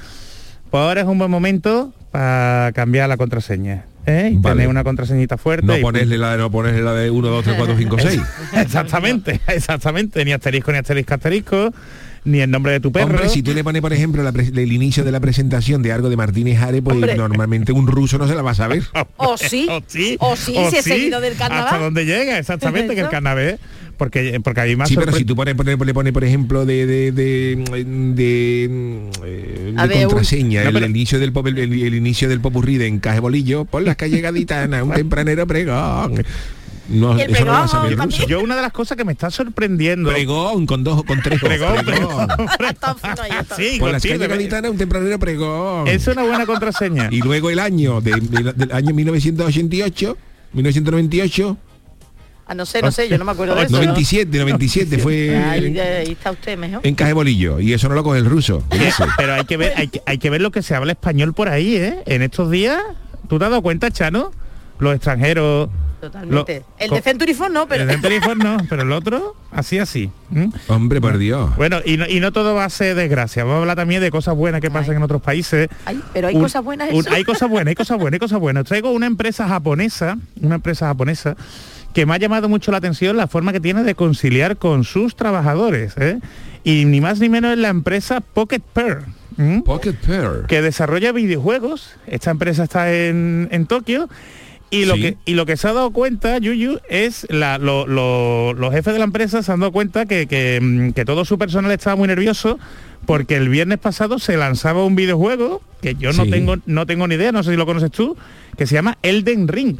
[0.70, 3.85] pues ahora es un buen momento para cambiar la contraseña.
[4.06, 4.30] ¿eh?
[4.32, 4.56] Y Vale.
[4.56, 5.66] tener una contraseñita fuerte.
[5.66, 8.20] No y- ponerle la no ponerle la de 1 2 3 4 5 6.
[8.56, 10.24] exactamente, exactamente.
[10.24, 11.74] Ni asterisco, ni asterisco, asterisco,
[12.24, 13.06] ni el nombre de tu perro.
[13.06, 16.08] Hombre, si tú le pones, por ejemplo, la el inicio de la presentación de algo
[16.08, 17.16] de Martínez Are, pues Hombre.
[17.16, 18.82] normalmente un ruso no se la va a saber.
[19.16, 21.64] O sí, o sí, o sí, si es seguido del carnaval.
[21.66, 23.58] Hasta donde llega, exactamente, que el carnaval.
[23.98, 26.64] Porque, porque a mí más Sí, pero si tú pones, pones- le pones, por ejemplo,
[26.66, 27.56] de, de, de,
[28.16, 28.64] de,
[29.24, 32.28] eh, A de ver, un- contraseña, No, el, pero- inicio del pop- el, el inicio
[32.28, 36.24] del popurrí de encaje bolillo, por las calles gaditanas, un tempranero pregón.
[36.88, 38.27] No, el eso no lo va a pregón ruso.
[38.27, 40.11] Yo una de las cosas que me está sorprendiendo.
[40.11, 41.40] Pregón, con dos, con tres.
[41.40, 42.29] Pregón, pregón.
[43.57, 45.87] Sí, Por las calles gaditanas, un tempranero pregón.
[45.88, 47.09] Es una buena contraseña.
[47.11, 50.16] Y luego el año, de- de- del año 1988,
[50.53, 51.57] 1998,
[52.45, 53.71] Ah, no sé, no sé, yo no me acuerdo de eso.
[53.73, 53.79] ¿no?
[53.79, 56.81] 97, 97 fue Ahí, ahí está usted mejor.
[56.85, 57.61] encaje bolillo.
[57.61, 58.62] Y eso no lo coge el ruso.
[59.16, 61.49] Pero hay que ver hay que, hay que ver lo que se habla español por
[61.49, 62.03] ahí ¿eh?
[62.05, 62.79] en estos días
[63.29, 64.33] tú te has dado cuenta Chano
[64.78, 65.68] los extranjeros
[66.00, 66.61] Totalmente.
[66.61, 67.82] lo- el de Century Fox no, pero...
[67.82, 70.11] el de no pero el otro así así.
[70.68, 71.54] Hombre, por Dios.
[71.56, 74.11] bueno y no, y no todo va a ser desgracia vamos a hablar también de
[74.11, 74.96] cosas buenas que pasan Ay.
[74.96, 77.98] en otros países Ay, pero hay Un- cosas buenas un- hay cosas buenas hay cosas
[77.98, 81.37] buenas hay cosas buenas traigo una empresa japonesa una empresa japonesa
[81.94, 85.14] que me ha llamado mucho la atención la forma que tiene de conciliar con sus
[85.14, 86.18] trabajadores ¿eh?
[86.64, 89.04] y ni más ni menos es la empresa Pocket Pearl
[89.38, 89.62] ¿m?
[89.62, 90.46] Pocket Pear.
[90.46, 91.90] que desarrolla videojuegos.
[92.06, 94.09] Esta empresa está en, en Tokio.
[94.73, 95.03] Y lo, Sí.
[95.03, 98.95] que, y lo que se ha dado cuenta, Yuyu, es la, lo- lo- los jefes
[98.95, 101.95] de la empresa se han dado cuenta que, que, mm, que todo su personal estaba
[101.95, 102.59] muy nervioso
[103.07, 107.16] porque el viernes pasado se lanzaba un videojuego que yo no tengo no tengo ni
[107.16, 108.16] idea, no sé si lo conoces tú,
[108.57, 109.77] que se llama Elden Ring.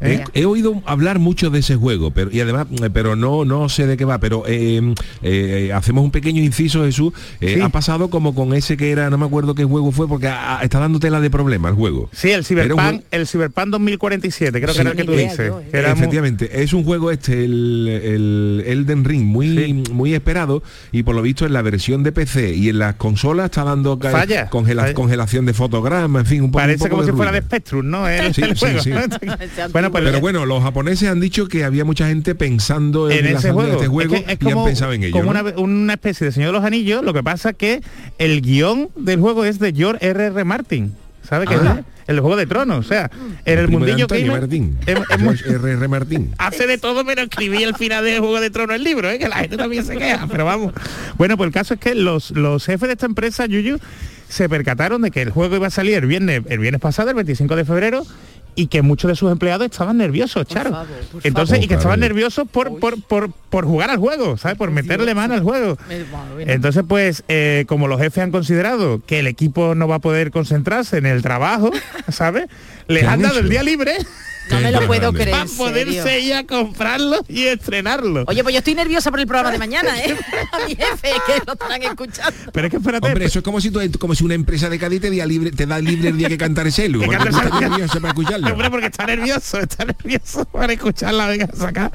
[0.00, 3.68] He, he oído hablar mucho de ese juego, pero y además, eh, pero no no
[3.68, 4.18] sé de qué va.
[4.18, 7.12] Pero eh, eh, hacemos un pequeño inciso, Jesús.
[7.40, 7.60] Eh, Sí.
[7.62, 10.60] Ha pasado como con ese que era, no me acuerdo qué juego fue, porque ah,
[10.62, 12.10] está dando tela de problema el juego.
[12.12, 14.76] Sí, el Cyberpunk, el Cyberpunk 2047, creo Sí.
[14.76, 15.36] que era el que tú dices.
[15.48, 15.68] yo, ¿eh?
[15.70, 20.62] que era muy- Efectivamente, es un juego este, el, el Elden Ring, muy, muy esperado
[20.92, 23.98] y por lo visto en la versión de PC y en las consolas está dando
[23.98, 24.94] Falla, congela- falla.
[24.94, 27.40] congelación de fotogramas, en fin, un poco Parece un poco como de si fuera de.
[27.40, 28.08] Spectrum, ¿no?
[28.08, 28.80] El, Sí, el sí, juego.
[28.82, 28.90] sí.
[29.90, 33.52] bueno, pues Pero bueno, los japoneses han dicho que había mucha gente pensando en, ese
[33.52, 35.12] juego, este juego es que es y han como, pensado en ello.
[35.12, 35.40] como ¿no?
[35.40, 37.80] una, una especie de Señor de los Anillos, lo que pasa que
[38.18, 40.26] el guion del juego es de George R.
[40.26, 40.44] R.
[40.44, 40.94] Martin,
[41.28, 41.76] ¿sabe qué Ah.
[41.80, 41.84] es?
[42.06, 43.10] El Juego de Tronos, o sea,
[43.44, 44.78] en el de mundillo gamer, Martín.
[44.86, 45.72] es- es R.
[45.72, 45.88] R.
[45.88, 46.32] Martín.
[46.38, 49.18] hace de todo menos escribir el final del Juego de Tronos el libro, ¿eh?
[49.18, 50.72] que la gente también se queja, pero vamos.
[51.18, 53.78] Bueno, pues el caso es que los, los jefes de esta empresa, Yuyu,
[54.28, 57.16] se percataron de que el juego iba a salir el viernes, el viernes pasado, el
[57.16, 58.06] 25 de febrero,
[58.56, 60.70] y que muchos de sus empleados estaban nerviosos, Charo.
[60.70, 61.64] favor, por Entonces, favor.
[61.64, 64.56] y que estaban nerviosos por, por, por, por jugar al juego, ¿sabes?
[64.56, 65.76] Por meterle mano al juego.
[66.40, 70.30] Entonces, pues, eh, como los jefes han considerado que el equipo no va a poder
[70.30, 71.70] concentrarse en el trabajo,
[72.10, 72.46] ¿sabes?
[72.88, 73.96] Les ¿Qué han han dado el día libre
[74.50, 75.30] No me lo puedo creer.
[75.30, 78.24] para poderse ir a comprarlo y estrenarlo.
[78.26, 80.16] Oye, pues yo estoy nerviosa por el programa de mañana, ¿eh?
[80.52, 82.52] A mi jefe, que lo estarán escuchando.
[82.52, 84.78] Pero es que espérate, Hombre, eso es como si tú, como si una empresa de
[84.78, 87.00] Cádiz te, da libre, te da libre el día que cantar el celu.
[87.06, 87.70] Que porque cante tú estás Selu.
[87.70, 88.52] nervioso para escucharlo.
[88.52, 91.92] Hombre, porque está nervioso, está nervioso para escucharla, venga, sacar.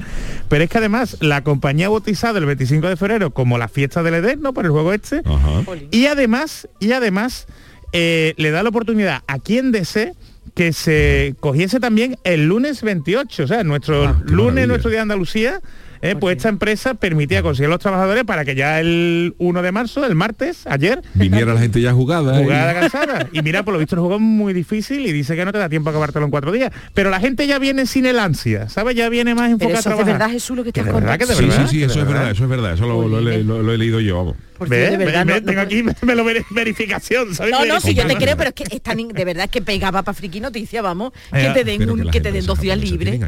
[0.48, 4.02] Pero es que además la compañía ha bautizado el 25 de febrero como la fiesta
[4.02, 5.22] del Eterno por el juego este.
[5.24, 5.62] Ajá.
[5.90, 7.46] Y además, y además,
[7.92, 10.14] eh, le da la oportunidad a quien desee
[10.54, 14.66] que se cogiese también el lunes 28, o sea, nuestro Ah, lunes, maravilla.
[14.66, 15.60] nuestro día de Andalucía,
[16.02, 19.70] eh, pues esta empresa permitía conseguir a los trabajadores para que ya el 1 de
[19.70, 22.38] marzo, el martes, ayer, Viniera la gente ya jugada.
[22.40, 22.42] ¿eh?
[22.42, 23.28] jugada cansada.
[23.32, 25.58] Y mira, por lo visto el juego es muy difícil y dice que no te
[25.58, 26.72] da tiempo a acabártelo en cuatro días.
[26.92, 28.96] Pero la gente ya viene sin el ansia, ¿sabes?
[28.96, 30.18] Ya viene más Pero enfocada eso a es de trabajar.
[30.18, 31.66] verdad, Jesús, lo que estás Sí, verdad.
[31.68, 33.78] sí, sí, eso es verdad, eso es verdad, eso lo, lo- lo- lo- lo he
[33.78, 34.36] leído yo, vamos.
[34.70, 37.52] De verdad, Ve- no- ve- tengo no- aquí, me lo ver- verificación, ¿sabes?
[37.52, 38.82] No, no, si yo te creo, pero es que es
[39.14, 42.12] de verdad que pegaba para friki noticias, vamos, que Eh, te den Pero un, las
[42.12, 43.18] que te den dos días libres.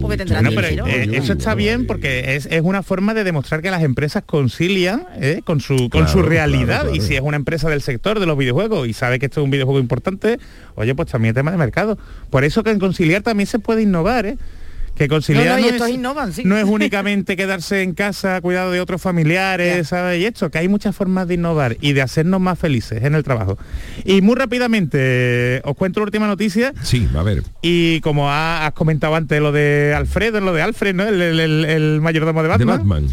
[0.00, 0.86] Porque tendrán dinero.
[0.86, 5.06] eh, eso está bien porque es, es una forma de demostrar que las empresas concilian
[5.20, 6.96] eh, con su con su realidad claro, claro.
[6.96, 9.44] y si es una empresa del sector de los videojuegos y sabe que esto es
[9.44, 10.38] un videojuego importante,
[10.74, 11.98] oye, pues también es tema de mercado.
[12.30, 14.36] Por eso que en conciliar también se puede innovar, ¿eh?
[14.94, 16.42] Que conciliar No, no, y no, estos es, innovan, sí.
[16.44, 19.88] no es únicamente quedarse en casa, cuidado de otros familiares.
[19.88, 20.20] ¿sabes?
[20.20, 23.22] Y esto, que hay muchas formas de innovar y de hacernos más felices en el
[23.24, 23.56] trabajo.
[24.04, 26.72] Y muy rápidamente, os cuento la última noticia.
[26.82, 27.42] Sí, a ver.
[27.62, 31.04] Y como ha- has comentado antes lo de Alfredo, lo de Alfred, ¿no?
[31.06, 32.78] El, el- el- el mayordomo de De Batman.
[32.78, 33.06] Batman.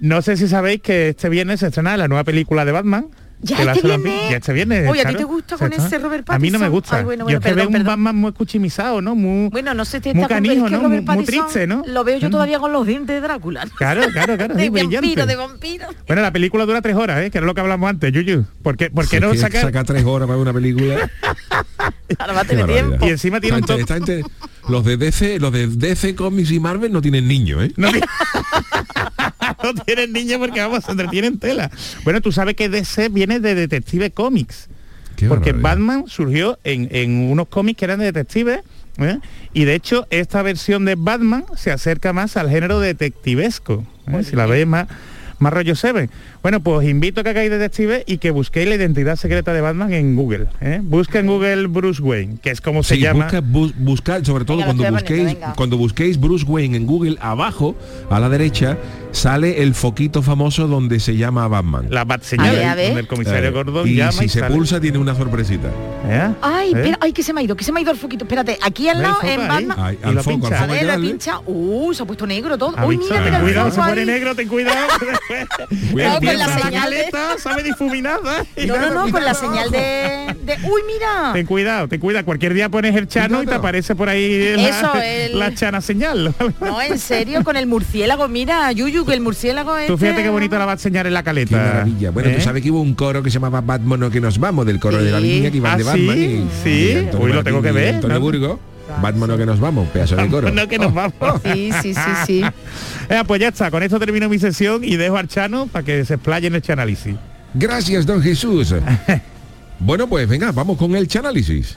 [0.00, 3.06] No sé si sabéis que este viernes se estrena la nueva película de Batman.
[3.42, 4.30] Ya que este viernes.
[4.30, 4.90] Ya este viernes.
[4.90, 6.70] Oye, ¿a ti te gusta se con ese Robert A mí no me Pattinson?
[6.72, 6.96] gusta.
[6.98, 7.86] Ay, bueno, Yo es que perdón, veo un.
[7.86, 9.14] Batman muy cuchimizado, ¿no?
[9.14, 10.82] Muy, Bueno, no sé, te muy está con- canijo, es que ¿no?
[10.82, 11.82] Robert Muy, muy Pattinson triste, ¿no?
[11.86, 12.32] Lo veo yo Mm.
[12.32, 13.66] todavía con los dientes de Drácula.
[13.76, 14.54] Claro, claro, claro.
[14.56, 14.96] de sí, brillante.
[15.06, 15.86] vampiro, de vampiro.
[16.06, 17.30] Bueno, la película dura tres horas, ¿eh?
[17.30, 18.44] que era lo que hablamos antes, Yuyu.
[18.62, 19.62] ¿Por qué, por qué Si no sacar?
[19.62, 21.10] saca tres horas para una película.
[22.18, 22.88] Ahora va a Qué tener barbaridad.
[22.88, 23.06] tiempo.
[23.06, 24.22] Y encima tiene un Esta toque...
[24.70, 27.72] los de DC, los de DC Comics y Marvel no tienen niños, ¿eh?
[27.76, 28.00] No, ti-
[29.62, 31.70] no tienen niños porque vamos, se entretienen tela.
[32.04, 34.68] Bueno, tú sabes que DC viene de Detective Comics.
[35.16, 35.62] Qué porque barbaridad.
[35.76, 38.60] Batman surgió en, en unos cómics que eran de detectives.
[38.98, 39.18] ¿eh?
[39.52, 43.84] Y de hecho, esta versión de Batman se acerca más al género detectivesco.
[44.08, 44.22] ¿eh?
[44.24, 44.86] Si la veis más,
[45.38, 46.10] más rollo Seven.
[46.42, 49.92] Bueno, pues invito a que hagáis detective y que busquéis la identidad secreta de Batman
[49.92, 50.46] en Google.
[50.62, 50.80] ¿eh?
[50.82, 53.26] Busca en Google Bruce Wayne, que es como se llama.
[53.42, 57.76] busca, bu- sobre todo Venga, cuando busquéis, cuando busquéis Bruce Wayne en Google, abajo,
[58.08, 58.78] a la derecha,
[59.12, 61.88] sale el foquito famoso donde se llama Batman.
[61.90, 62.86] La bat señal, A ver, a ver.
[62.86, 64.54] donde el comisario Eh, Gordon y llama si y se sale.
[64.54, 65.68] pulsa tiene una sorpresita.
[66.08, 66.30] ¿Eh?
[66.40, 66.76] Ay, ¿Eh?
[66.78, 68.24] espera, ay, que se me ha ido, que se me ha ido el foquito.
[68.24, 69.46] Espérate, aquí al ¿Ves, lado, en ahí?
[69.66, 69.76] Batman.
[69.78, 70.56] Ay, al lo foco, al pincha.
[70.58, 71.40] foco A hay ver, que la pincha.
[71.44, 72.72] Uh, se ha puesto negro todo.
[72.78, 74.88] ¿Ha Uy, mira, mira cuidado, se pone negro, ten cuidado.
[76.30, 78.44] Con la señal de- caleta, sabe difuminada.
[78.66, 81.32] No, no, no, con la señal de, de- Uy, mira.
[81.32, 82.24] Ten cuidado, ten cuidado.
[82.24, 85.80] Cualquier día pones el chano y te aparece por ahí la, Eso, el- la chana
[85.80, 86.34] señal.
[86.60, 88.28] No, en serio, con el murciélago.
[88.28, 89.86] Mira, Yuyu, que el murciélago es.
[89.86, 91.50] Tú fíjate qué bonito la va a enseñar en la caleta.
[91.50, 92.10] Qué maravilla.
[92.10, 92.34] Bueno, ¿Eh?
[92.36, 95.02] tú sabes que hubo un coro que se llamaba Batman que nos vamos, del coro
[95.02, 95.24] de la Sí.
[95.24, 95.88] línea que iban ¿Ah, de sí?
[96.06, 96.18] Batman.
[96.18, 96.70] y- Sí.
[96.70, 98.20] y Antonio Uy, lo tengo que ver, Antonio ¿no?
[98.20, 98.60] Burgo.
[99.00, 100.50] Batman que nos vamos, pedazo de coro.
[100.50, 101.14] No, que nos vamos.
[101.44, 102.42] Sí, sí, sí, sí.
[103.10, 106.04] Eh, pues ya está, con esto termino mi sesión y dejo al Chano para que
[106.04, 107.16] se explaye en este análisis.
[107.54, 108.72] Gracias, don Jesús.
[109.80, 111.74] bueno, pues venga, vamos con el chanálisis.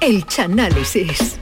[0.00, 1.38] El Chanálisis.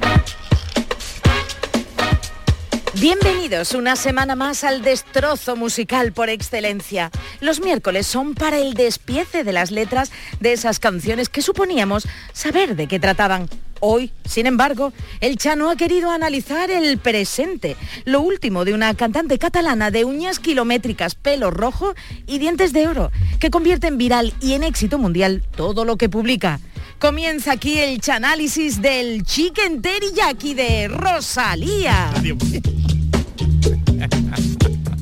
[3.01, 7.11] Bienvenidos una semana más al destrozo musical por excelencia.
[7.41, 12.77] Los miércoles son para el despiece de las letras de esas canciones que suponíamos saber
[12.77, 13.49] de qué trataban.
[13.81, 19.39] Hoy, sin embargo, el Chano ha querido analizar el presente, lo último de una cantante
[19.39, 21.95] catalana de uñas kilométricas, pelo rojo
[22.29, 26.09] y dientes de oro, que convierte en viral y en éxito mundial todo lo que
[26.09, 26.61] publica.
[27.05, 32.11] Comienza aquí el chanálisis del Chicken Teriyaki de Rosalía.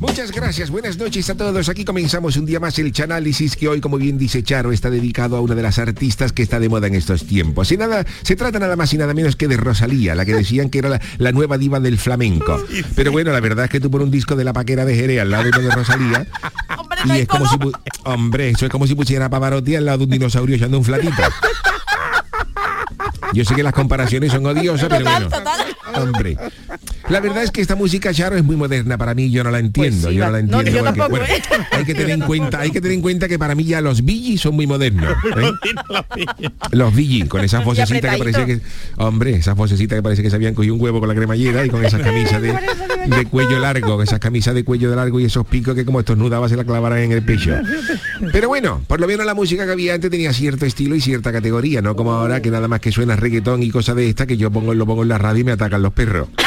[0.00, 1.68] Muchas gracias, buenas noches a todos.
[1.68, 5.36] Aquí comenzamos un día más el Chanálisis que hoy, como bien dice Charo, está dedicado
[5.36, 7.70] a una de las artistas que está de moda en estos tiempos.
[7.70, 10.70] Y nada, se trata nada más y nada menos que de Rosalía, la que decían
[10.70, 12.60] que era la, la nueva diva del flamenco.
[12.96, 15.20] Pero bueno, la verdad es que tú por un disco de la paquera de Jerez
[15.20, 16.26] al lado de uno de Rosalía,
[17.04, 17.56] y es como si
[18.02, 20.84] hombre, eso es como si pusiera a Pavarotti al lado de un dinosaurio echando un
[20.84, 21.22] flatito.
[23.32, 25.36] Yo sé que las comparaciones son odiosas, pero Total, bueno.
[25.38, 25.76] total.
[26.02, 26.36] Hombre,
[27.08, 29.58] la verdad es que esta música Charo es muy moderna para mí, yo no la
[29.58, 30.70] entiendo, Pues sí, yo no la no, entiendo.
[30.70, 31.42] yo porque, tampoco, bueno, ¿eh?
[31.70, 34.04] hay que tener en cuenta, hay que tener en cuenta que para mí ya los
[34.04, 35.14] Billy son muy modernos.
[35.36, 35.52] ¿eh?
[36.72, 38.60] Los Billy, con esas vocecitas que parece que,
[38.96, 41.70] hombre, esas vocecitas que parece que se habían cogido un huevo con la cremallera y
[41.70, 42.52] con esas camisas de,
[43.06, 46.56] de cuello largo, esas camisas de cuello largo y esos picos que como estornudaba se
[46.56, 47.52] la clavaran en el pecho.
[48.32, 51.32] Pero bueno, por lo menos la música que había antes tenía cierto estilo y cierta
[51.32, 54.36] categoría, no como ahora que nada más que suena reggaetón y cosas de esta que
[54.36, 56.28] yo pongo lo pongo en la radio y me atacan los perros.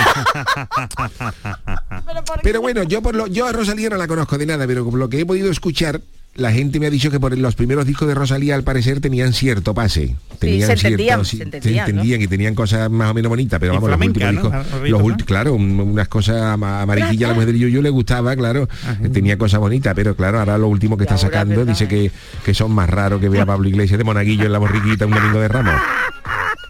[2.44, 4.94] Pero bueno, yo por lo, yo a Rosalía no la conozco de nada, pero por
[5.00, 6.02] lo que he podido escuchar,
[6.36, 9.32] la gente me ha dicho que por los primeros discos de Rosalía al parecer tenían
[9.34, 10.16] cierto pase.
[10.38, 12.04] Tenían se entendían, cierto- se entendían, ¿no?
[12.04, 14.42] y tenían cosas más o menos bonitas, pero Y vamos, los últimos ¿no?
[14.42, 15.06] discos, los ¿no?
[15.08, 18.68] ulti- claro, un- unas cosas ama- amarillas a la mujer del Yuyu le gustaba, claro,
[19.14, 21.68] tenía cosas bonitas, pero claro, ahora lo último que Y está sacando ¿verdad?
[21.68, 22.12] dice que,
[22.44, 25.40] que son más raros que vea Pablo Iglesias de Monaguillo en la borriquita un domingo
[25.40, 25.74] de Ramos.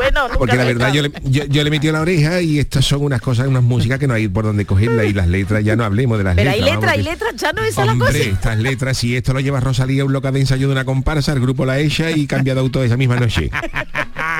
[0.00, 2.58] Bueno, nunca Porque la verdad yo le, yo, yo le metí a la oreja y
[2.58, 5.62] estas son unas cosas, unas músicas que no hay por donde cogerla y las letras,
[5.62, 6.92] ya no hablemos de las Pero hay letras.
[6.92, 8.04] hay que- letra, Chano, esa es la cosa.
[8.06, 10.86] Hombre, estas letras, si esto lo lleva Rosalía a un local de ensayo de una
[10.86, 13.50] comparsa, el grupo la echa y cambia de auto esa misma noche.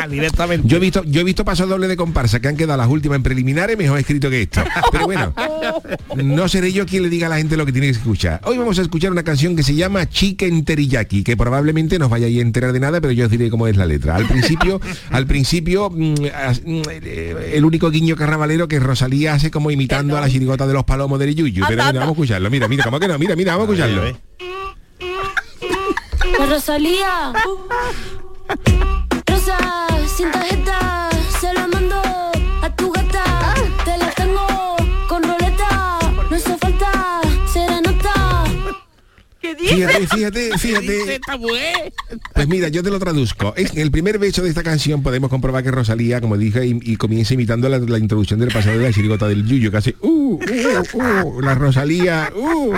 [0.09, 0.67] Directamente.
[0.67, 3.17] Yo he visto, yo he visto pasos dobles de comparsa que han quedado las últimas
[3.17, 4.63] en preliminares mejor escrito que esto.
[4.91, 5.35] Pero bueno,
[6.17, 8.41] no seré yo quien le diga a la gente lo que tiene que escuchar.
[8.45, 12.11] Hoy vamos a escuchar una canción que se llama Chicken Teriyaki, que probablemente no os
[12.11, 14.17] vayáis a enterar de nada, pero yo os diré cómo es la letra.
[14.17, 14.81] Al principio,
[15.11, 15.50] al principio,
[15.91, 20.29] mm, as- mm, eh, el único guiño carnavalero que Rosalía hace como imitando a la
[20.31, 21.65] chirigota de los palomos del Yuyu.
[21.69, 22.51] Pero Anda, mira, vamos a escucharlo.
[22.51, 23.19] Mira, mira, ¿cómo que no?
[23.19, 24.19] Mira, mira, vamos a escucharlo.
[26.39, 27.33] La Rosalía.
[29.27, 29.59] Rosa,
[30.17, 30.90] sin tarjeta,
[39.59, 41.21] Fíjate, fíjate, fíjate.
[42.35, 43.53] Pues mira, yo te lo traduzco.
[43.57, 46.97] En el primer beso de esta canción podemos comprobar que Rosalía, como dije, y, y
[46.97, 50.39] comienza imitando la, la introducción del pasado de la chirigota del Yuyo, hace uh, uh,
[51.27, 52.75] uh, la Rosalía, uh.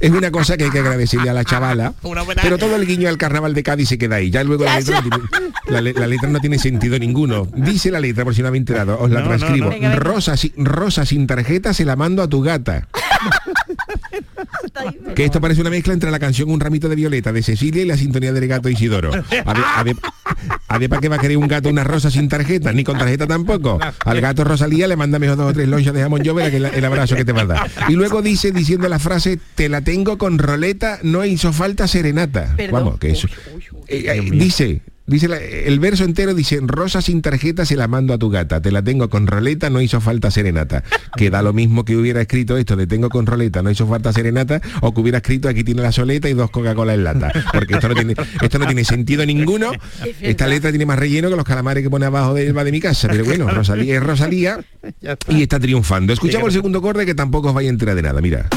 [0.00, 1.94] Es una cosa que hay que agradecerle a la chavala.
[2.42, 4.30] Pero todo el guiño al carnaval de Cádiz se queda ahí.
[4.30, 5.24] Ya luego la letra, no tiene,
[5.68, 7.46] la, le- la letra no tiene sentido ninguno.
[7.56, 9.70] Dice la letra, por si no habéis enterado, os la No, transcribo.
[9.80, 9.96] no.
[9.96, 12.88] Rosa, si- rosa sin tarjeta se la mando a tu gata.
[15.14, 17.86] Que esto parece una mezcla entre la canción Un ramito de violeta de Cecilia y
[17.86, 19.10] la sintonía del gato Isidoro.
[19.12, 19.82] A ver, a
[20.78, 23.26] ver- para qué va a querer un gato una rosa sin tarjeta, ni con tarjeta
[23.26, 23.78] tampoco.
[24.04, 26.56] Al gato Rosalía le manda mejor dos o tres lonchas de jamón yo verá que
[26.58, 27.70] el, el abrazo que te va a dar.
[27.88, 32.54] Y luego dice, diciendo la frase, te la tengo con roleta, no hizo falta serenata.
[32.56, 32.72] Perdón.
[32.84, 33.28] Vamos, que eso.
[33.88, 38.12] Eh, eh, dice, dice la- el verso entero dice, rosa sin tarjeta se la mando
[38.14, 40.82] a tu gata, te la tengo con roleta, no hizo falta serenata.
[41.16, 44.12] Que da lo mismo que hubiera escrito esto de tengo con roleta, no hizo falta
[44.12, 47.32] serenata, o que hubiera escrito aquí tiene la soleta y dos Coca-Cola en lata.
[47.52, 49.72] Porque esto no tiene, esto no tiene sentido ninguno.
[50.20, 53.08] Esta letra tiene más relleno que los calamares que pone abajo de, de mi casa.
[53.08, 54.58] Pero bueno, Rosalía es Rosalía
[55.28, 56.12] y está triunfando.
[56.12, 58.48] Escuchamos el segundo corte que tampoco os vais a enterar de nada, mira.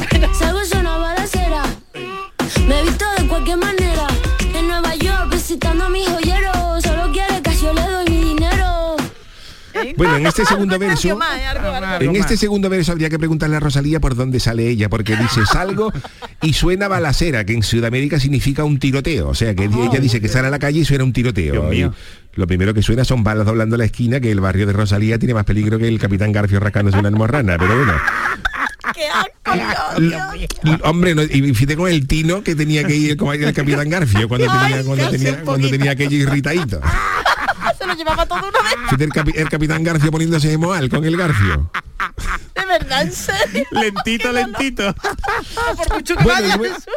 [2.68, 3.79] Me visto de cualquier manera.
[10.00, 10.94] Bueno, en este segundo verso...
[10.94, 11.40] canción más.
[11.40, 14.90] Algo- algo- En este segundo verso habría que preguntarle a Rosalía por dónde sale ella,
[14.90, 15.94] porque dice salgo
[16.42, 19.28] y suena balacera, que en Sudamérica significa un tiroteo.
[19.30, 21.52] O sea, que ella dice que sale a la calle y suena un tiroteo.
[21.54, 21.94] Dios Y mío.
[22.34, 25.34] lo primero que suena son balas doblando la esquina, que el barrio de Rosalía tiene
[25.36, 27.58] más peligro que el capitán Garfio rascándose una almorrana.
[27.60, 27.94] Pero bueno,
[28.96, 30.80] ¡Qué asco, Dios!
[30.84, 34.28] Hombre, no, y fíjate con el tino que tenía que ir como el capitán Garfio
[34.28, 36.80] cuando tenía, cuando tenía, cuando tenía aquello irritadito.
[37.90, 38.74] Lo llevaba todo una vez.
[38.86, 41.72] Fíjate el, capi- el capitán Garfio poniéndose de moal con el Garfio.
[42.56, 43.66] De verdad, en serio.
[43.72, 44.94] Lentito, lentito.
[45.76, 46.92] Por mucho que Bueno, y luego- eso.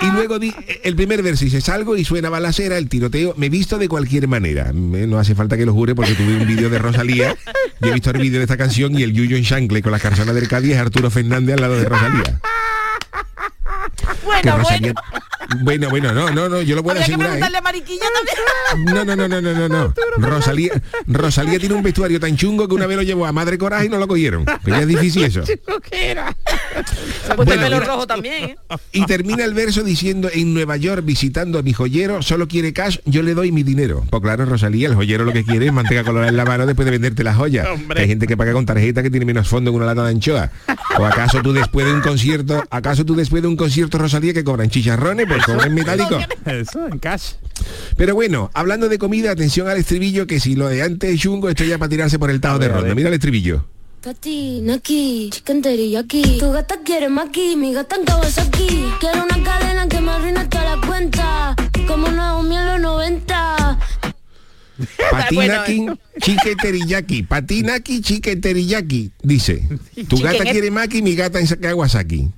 [0.00, 0.54] Y luego di,
[0.84, 4.70] el primer verso dice, salgo y suena balacera, el tiroteo, me visto de cualquier manera.
[4.72, 7.34] No hace falta que lo jure porque tuve un vídeo de Rosalía
[7.80, 9.98] y he visto el vídeo de esta canción y el Yuyo en Shangle con la
[9.98, 12.40] carzona del Cádiz es Arturo Fernández al lado de Rosalía.
[13.96, 15.24] Que Bueno, Rosalía- bueno.
[15.60, 17.30] Bueno, bueno, no, no, no, yo lo puedo Habría que asegurar.
[17.30, 17.40] ¿eh?
[17.40, 18.94] preguntarle a Mariquilla también.
[18.94, 19.68] No, no, no, no, no, no,
[20.18, 20.28] no.
[20.28, 20.72] Rosalía,
[21.06, 23.88] Rosalía tiene un vestuario tan chungo que una vez lo llevó a Madre Coraje y
[23.88, 24.44] no lo cogieron.
[24.64, 25.42] Que ya es difícil eso.
[25.46, 25.56] Se
[27.34, 28.44] puede Bueno, el pelo rojo también.
[28.44, 28.56] ¿eh?
[28.92, 32.98] Y termina el verso diciendo, en Nueva York visitando a mi joyero, solo quiere cash,
[33.04, 34.04] yo le doy mi dinero.
[34.10, 36.84] Pues claro, Rosalía, el joyero lo que quiere es manteca colorada en la mano después
[36.84, 37.68] de venderte las joyas.
[37.68, 38.02] Hombre.
[38.02, 40.50] Hay gente que paga con tarjeta que tiene menos fondo que una lata de anchoa.
[40.98, 44.44] ¿O acaso tú después de un concierto, acaso tú después de un concierto, Rosalía, que
[44.44, 46.24] cobran chicharrones, pues cobran metálicos?
[46.46, 47.32] Eso, en cash.
[47.96, 51.48] Pero bueno, hablando de comida, atención al estribillo, que si lo de antes es chungo,
[51.48, 52.94] esto ya para tirarse por el tajo A de ronda.
[52.94, 53.64] Mira el estribillo.
[54.02, 56.38] Patina aquí, chicken teriyaki.
[56.38, 58.92] Tu gata quiere maki, mi gata en Kawasaki.
[59.00, 61.56] Quiero una cadena que me arruine toda la cuenta.
[61.86, 63.47] Como Naomi en los 90.
[65.10, 65.86] Patinaki,
[66.20, 67.22] chique teriyaki.
[67.24, 69.10] Patinaki, chique teriyaki.
[69.22, 69.62] Dice,
[70.08, 72.28] tu gata es- quiere maki, mi gata en Kawasaki.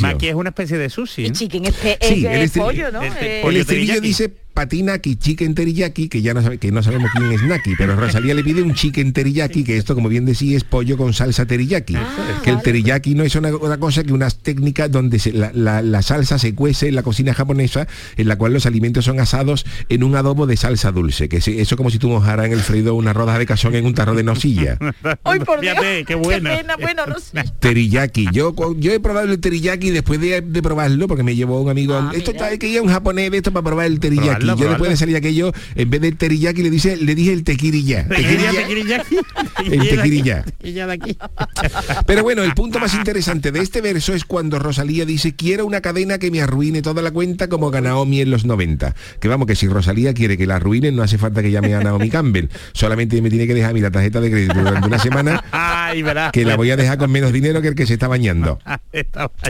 [0.00, 1.26] Maki es una especie de sushi.
[1.26, 1.34] Y ¿no?
[1.34, 3.02] chicken es, pe- Sí, es- el es estri- pollo, ¿no?
[3.02, 4.00] el- el Eh, El pollo teriyaki.
[4.00, 7.96] dice patinaki, chicken teriyaki, que ya no sabe, que no sabemos quién es Naki, pero
[7.96, 11.46] Rosalía le pide un chicken teriyaki, que esto, como bien decía, es pollo con salsa
[11.46, 11.96] teriyaki.
[12.44, 15.80] que el teriyaki no es una, otra cosa que unas técnicas donde se- la, la-
[15.80, 17.88] la salsa se cuece en la cocina japonesa,
[18.18, 21.48] en la cual los alimentos son asados en un adobo de salsa dulce, que es
[21.48, 24.14] eso como si tú mojaras en el freído una rodaja de cazón en un tarro
[24.14, 24.76] de nocilla.
[25.24, 25.72] Ay, por Dios.
[25.78, 26.54] Fíjate, qué buena.
[26.56, 27.44] pena, bueno, no sé.
[27.60, 28.26] Teriyaki.
[28.30, 31.94] Yo, he probado el teriyaki después de, de probarlo, porque me llevó un amigo.
[31.94, 32.44] Ah, esto mira.
[32.44, 34.49] está, hay que ir a un japonés de esto para probar el teriyaki.
[34.56, 37.44] Probarlo, yo después de salir aquello, en vez del teriyaki le dice, le dije el
[37.44, 38.06] tequirilla.
[38.08, 39.02] Tequirilla, Tequirilla.
[39.02, 39.74] tequirilla.
[39.74, 40.44] El tequirilla.
[40.62, 41.16] Y.
[42.06, 45.80] Pero bueno, el punto más interesante de este verso es cuando Rosalía dice, quiero una
[45.80, 48.94] cadena que me arruine toda la cuenta como a Naomi en los 90.
[49.20, 51.80] Que vamos, que si Rosalía quiere que la arruinen, no hace falta que llame a
[51.80, 52.48] Naomi Campbell.
[52.72, 56.44] Solamente me tiene que dejar mi la tarjeta de crédito durante una semana, Ay, que
[56.44, 58.58] la voy a dejar con menos dinero que el que se está bañando.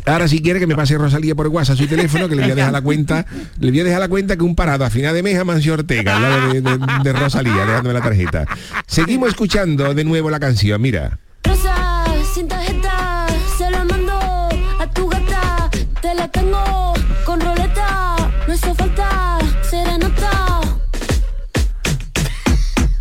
[0.06, 2.54] Ahora si quiere que me pase Rosalía por WhatsApp su teléfono, que le voy a
[2.54, 3.26] dejar la cuenta,
[3.58, 6.16] le voy a dejar la cuenta que un parado final de mes a Mancio Ortega,
[6.16, 8.46] al lado de, de- de Rosalía, dejándome la tarjeta.
[8.86, 11.18] Seguimos escuchando de nuevo la canción, mira.
[11.44, 13.26] Rosa, sin tarjeta,
[13.56, 14.12] se la mando
[14.78, 15.70] a tu gata.
[16.02, 16.92] Te la tengo
[17.24, 18.16] con roleta.
[18.46, 19.38] No hizo falta
[19.68, 20.60] serenata.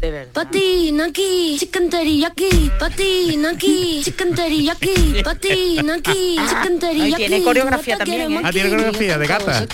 [0.02, 0.32] De verdad.
[0.34, 2.72] Patina aquí, chicken teriyaki.
[2.80, 5.22] Patina aquí, chicken teriyaki.
[5.24, 7.16] Patina aquí, chicken teriyaki.
[7.28, 8.42] tiene coreografía también, ¿eh?
[8.44, 9.66] Ah, tiene coreografía de gata.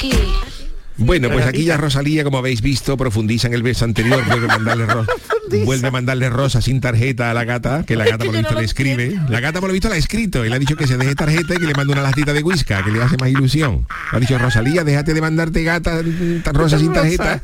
[0.98, 4.58] Bueno, pues aquí ya Rosalía, como habéis visto, profundiza en el verso anterior, vuelve a
[4.58, 5.06] mandarle, ro-
[5.66, 8.54] vuelve a mandarle rosa sin tarjeta a la gata, que la gata por lo visto
[8.54, 9.16] no le escribe.
[9.30, 11.14] La gata por lo visto la ha escrito y le ha dicho que se deje
[11.16, 13.86] tarjeta y que le mande una latita de whisky, que le hace más ilusión.
[14.12, 16.02] Ha dicho, Rosalía, déjate de mandarte gata
[16.44, 17.42] ta- rosa sin tarjeta,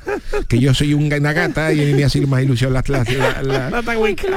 [0.48, 3.04] que yo soy un- una gata y a mí me hace más ilusión las la,
[3.44, 3.70] la,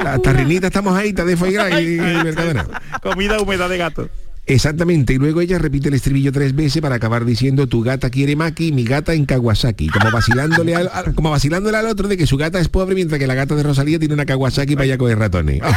[0.03, 2.65] la- tarrinitas estamos ahí, te de gras y, y Mercadona.
[3.01, 4.09] Comida húmeda de gato.
[4.47, 8.35] Exactamente, y luego ella repite el estribillo tres veces para acabar diciendo tu gata quiere
[8.35, 12.27] maki, mi gata en Kawasaki, como vacilándole al, al- como vacilándole al otro de que
[12.27, 14.97] su gata es pobre mientras que la gata de Rosalía tiene una Kawasaki para allá
[14.99, 15.61] coger ratones.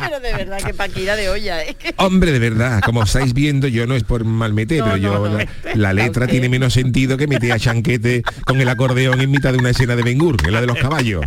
[0.00, 1.76] Pero de verdad que paquira de olla, ¿eh?
[1.98, 5.14] Hombre, de verdad, como estáis viendo, yo no es por mal meter, No, pero yo
[5.14, 5.38] no, no.
[5.38, 5.46] la,
[5.76, 9.58] la letra tiene menos sentido que meter a Chanquete con el acordeón en mitad de
[9.58, 11.24] una escena de Bengur, que es la de los caballos.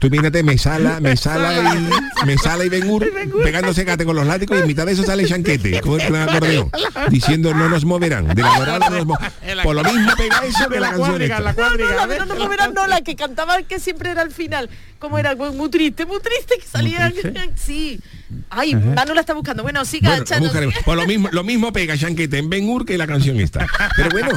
[0.00, 3.04] Tú imagínate, me sala, me sala y me sala y Bengur
[3.42, 6.70] pegándose gate con los látigos y en mitad de eso sale Chanquete con el acordeón
[7.10, 8.28] diciendo no nos moverán.
[8.28, 9.18] De la moral no nos mo-
[9.62, 11.52] Por lo mismo pega eso que la canción cuadriga, esta.
[11.52, 14.30] la No, no, la de nos moverán, no, la que cantaba que siempre era al
[14.30, 14.70] final.
[14.98, 15.34] ¿Cómo era?
[15.36, 17.12] Muy, triste, muy triste que salía.
[17.56, 18.00] Sí.
[18.50, 19.62] Ay, Manu la está buscando.
[19.62, 20.70] Bueno, siga, Bueno.
[20.84, 23.66] Pues lo mismo, lo mismo pega Chanquete en Ben Hur que la canción esta.
[23.96, 24.30] Pero bueno,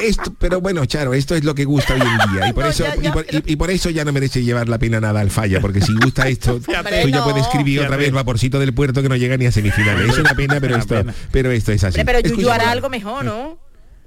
[0.00, 2.48] esto, pero bueno, Charo, esto es lo que gusta hoy en día.
[2.48, 4.42] Y por No, eso, ya, y por, pero- y- y por eso ya no merece
[4.44, 7.24] llevar la pena nada al falla, porque si gusta esto, Hombre, tú ya no.
[7.24, 10.10] puedes escribir otra vez vaporcito del puerto que no llega ni a semifinales.
[10.10, 11.14] Es una pena, pero esto, pena.
[11.32, 12.00] pero esto es así.
[12.04, 13.58] Pero Yuyu hará algo mejor, ¿no?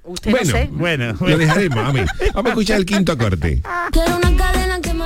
[0.04, 0.70] Usted Bueno, no sé.
[0.72, 1.94] Bueno, Lo dejaremos.
[2.34, 3.62] Vamos a escuchar el quinto corte.
[3.92, 5.04] Quiero una cadena que me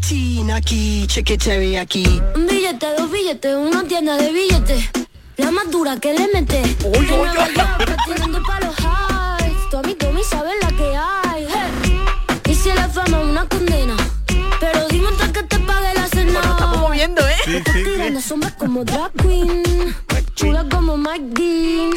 [0.00, 0.10] 70.
[0.10, 2.20] Patina aquí, chicken teriyaki.
[2.34, 4.90] Un billete, dos billetes, una tienda de billetes.
[5.36, 6.62] La más dura que le mete.
[6.84, 9.70] En Nueva York, patinando pa' los highs.
[9.70, 11.46] Tu amigo mi sabe la que hay.
[11.48, 12.00] hey.
[12.46, 13.96] Y si la fama una condena.
[14.58, 16.32] Pero dime antes que te pague la cena.
[16.32, 17.56] Bueno, estamos moviendo, ¿eh?
[17.56, 19.94] Estás tirando sombras como drag queen.
[20.34, 21.92] Chula como Mike Dean.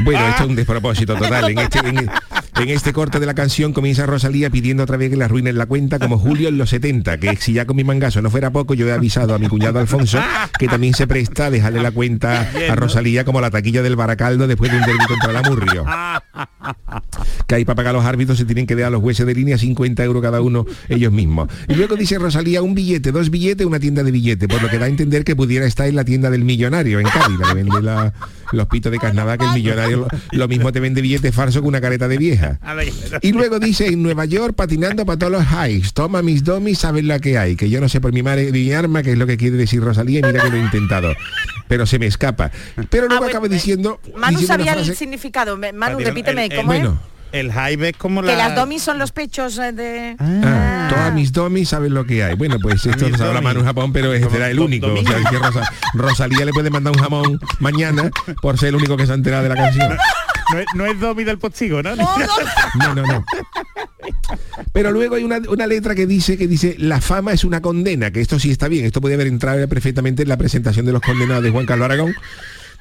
[0.00, 1.50] Bueno, esto es un despropósito total.
[1.50, 2.10] En este, en-
[2.60, 5.66] En este corte de la canción comienza Rosalía pidiendo otra vez que le arruinen la
[5.66, 8.74] cuenta como Julio en los 70, que si ya con mi mangazo no fuera poco,
[8.74, 10.18] yo he avisado a mi cuñado Alfonso
[10.58, 14.48] que también se presta a dejarle la cuenta a Rosalía como la taquilla del Baracaldo
[14.48, 15.84] después de un derbi contra la Murrio.
[17.46, 19.56] Que ahí para pagar los árbitros se tienen que dar a los jueces de línea
[19.56, 21.48] 50 euros cada uno ellos mismos.
[21.68, 24.78] Y luego dice Rosalía un billete, dos billetes, una tienda de billetes, por lo que
[24.78, 27.54] da a entender que pudiera estar en la tienda del millonario en Cádiz, la que
[27.54, 28.12] vende la-
[28.50, 31.68] los pitos de carnaval, que el millonario lo, lo mismo te vende billetes falsos que
[31.68, 32.58] una careta de vieja.
[33.22, 35.92] Y luego dice en Nueva York patinando para todos los highs.
[35.92, 37.56] Toma mis domis, sabes la que hay.
[37.56, 39.80] Que yo no sé por mi madre mi arma qué es lo que quiere decir
[39.80, 41.12] Rosalía y mira que lo he intentado.
[41.68, 42.50] Pero se me escapa.
[42.90, 44.00] Pero luego acaba diciendo.
[44.16, 45.56] Manu diciendo sabía el significado.
[45.56, 46.88] Manu, repíteme, el- el- ¿cómo es?
[47.32, 48.36] El hype es como Que la...
[48.48, 50.16] las domis son los pechos eh, de...
[50.18, 52.34] Ah, todas mis domis saben lo que hay.
[52.34, 53.40] Bueno, pues esto lo sabrá.
[53.40, 54.86] Manu en Japón, pero ese será el único.
[54.86, 58.10] O sea, que Rosa- Rosalía le puede mandar un jamón mañana
[58.40, 59.88] por ser el único que se ha enterado de la canción.
[60.52, 61.94] No es, no es Domi del postigo, ¿no?
[61.94, 63.24] No, no, no.
[64.72, 68.10] Pero luego hay una, una letra que dice que dice la fama es una condena,
[68.10, 71.02] que esto sí está bien, esto podía haber entrado perfectamente en la presentación de los
[71.02, 72.14] condenados de Juan Carlos Aragón.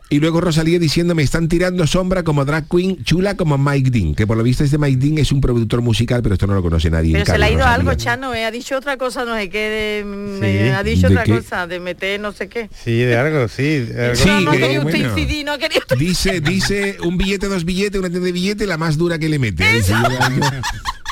[0.09, 4.15] Y luego Rosalía diciendo me están tirando sombra como drag queen, chula como Mike Dean,
[4.15, 6.61] que por lo visto este Mike Dean es un productor musical, pero esto no lo
[6.61, 7.09] conoce nadie.
[7.09, 7.75] en Pero se le ha ido Rosalía.
[7.75, 10.39] algo, Chano, eh, ha dicho otra cosa, no sé qué, de, Sí.
[10.39, 11.31] me- ha dicho ¿De otra qué?
[11.33, 12.69] cosa, de meter no sé qué.
[12.85, 13.79] Sí, de algo, sí.
[13.79, 14.15] de algo.
[14.15, 15.09] Sí, no, no que, quería usted bueno.
[15.19, 18.77] incidir, no quería usted- Dice, dice un billete, dos billetes, una tienda de billete, la
[18.77, 19.65] más dura que le mete.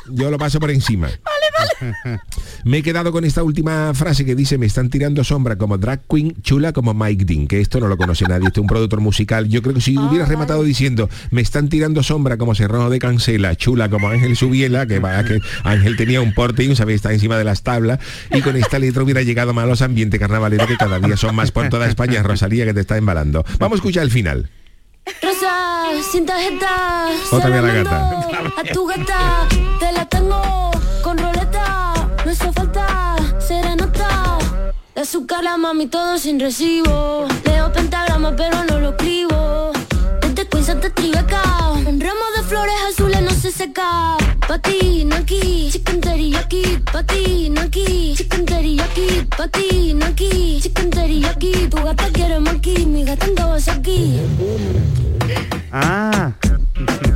[0.09, 1.09] Yo, lo paso por encima.
[2.63, 6.01] Me he quedado con esta última frase que dice, me están tirando sombra como drag
[6.09, 9.01] queen, chula como Mike Dean, que esto no lo conoce nadie, este es un productor
[9.01, 9.47] musical.
[9.47, 13.55] Yo creo que si hubieras rematado diciendo, me están tirando sombra como Cerrojo de Cancela,
[13.55, 17.13] chula como Ángel Subiela, que vaya que Ángel tenía un porte y un saber está
[17.13, 17.99] encima de las tablas,
[18.31, 21.35] y con esta letra hubiera llegado más a los ambientes carnavaleros que cada día son
[21.35, 23.45] más por toda España, Rosalía que te está embalando.
[23.59, 24.49] Vamos a escuchar el final.
[25.21, 27.09] Rosa, sin tarjeta.
[27.31, 28.19] Otra vez la gata.
[28.57, 29.47] A tu gata,
[29.79, 30.71] te la tengo
[31.03, 31.93] con roleta.
[32.25, 34.39] No hizo falta serenata.
[34.95, 37.27] De azúcar la mami todo sin recibo.
[37.43, 39.71] Leo pentagrama pero no lo escribo.
[40.21, 41.43] Desde Queens hasta Tribeca.
[41.85, 44.17] Un ramo de flores azules no se seca.
[44.47, 45.71] Pa' ti, no aquí.
[45.71, 46.77] Chicken teriyaki.
[46.93, 48.13] Pa' ti, no aquí.
[48.15, 49.25] Chicken teriyaki.
[49.37, 50.61] Pa' ti, no aquí.
[50.61, 51.67] Chicken teriyaki.
[51.67, 52.85] Tu gata quiere maki.
[52.85, 54.21] Mi gata andaba aquí.
[55.71, 56.31] Ah,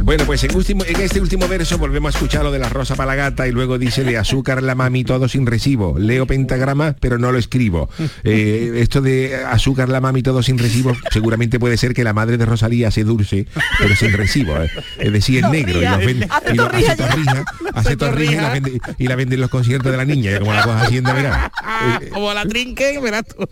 [0.09, 2.95] Bueno, pues en, último- en este último verso volvemos a escuchar lo de la rosa
[2.95, 5.99] para la gata y luego dice de azúcar la mami todo sin recibo.
[5.99, 7.91] Leo pentagrama, pero no lo escribo.
[8.23, 12.37] Eh, esto de azúcar la mami todo sin recibo, seguramente puede ser que la madre
[12.39, 13.45] de Rosalía hace dulce,
[13.77, 14.57] pero sin recibo.
[14.57, 14.71] eh.
[14.97, 15.79] Es decir, en negro.
[15.79, 17.45] Y, los vende- Hace y torrija hace torrija,
[17.75, 20.53] hace torrija y la vende, y la vende en los conciertos de la niña, como
[20.53, 21.51] la cosa hacienda, verás.
[22.01, 23.47] Eh, como la trinque, verás tú.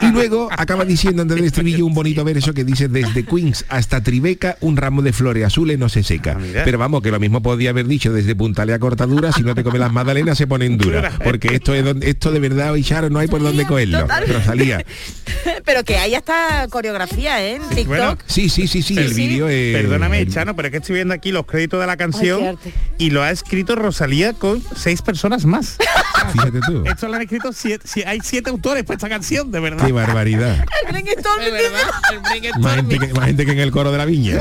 [0.00, 4.02] y luego acaba diciendo antes del estribillo un bonito verso que dice desde Queens hasta
[4.02, 6.36] Tribeca un ramo de flores azules no se seca.
[6.38, 6.62] Ah.
[6.64, 9.62] Pero vamos, que lo mismo podía haber dicho desde Puntale a Cortadura, si no te
[9.64, 11.14] comes las magdalenas se ponen duras.
[11.24, 14.06] Porque esto es donde, esto de verdad, Charo, no hay por dónde cogerlo.
[14.26, 14.84] Rosalía.
[15.64, 17.56] Pero que hay hasta coreografía, ¿eh?
[17.56, 17.86] En TikTok.
[17.86, 18.18] bueno.
[18.26, 19.26] Sí, sí, sí, sí, el Sí.
[19.28, 19.74] vídeo es...
[19.76, 22.58] Perdóname, el- Chano, pero es que estoy viendo aquí los créditos de la canción
[22.98, 25.76] y lo ha escrito Rosalía con seis personas más.
[26.32, 26.82] Fíjate tú.
[26.86, 29.86] Esto lo han escrito siete, si- hay siete autores para esta canción, de verdad.
[29.86, 30.64] Qué barbaridad.
[30.84, 32.58] El brainstorm, dice.
[32.60, 34.38] Más gente, que, más gente que en el coro de la viña.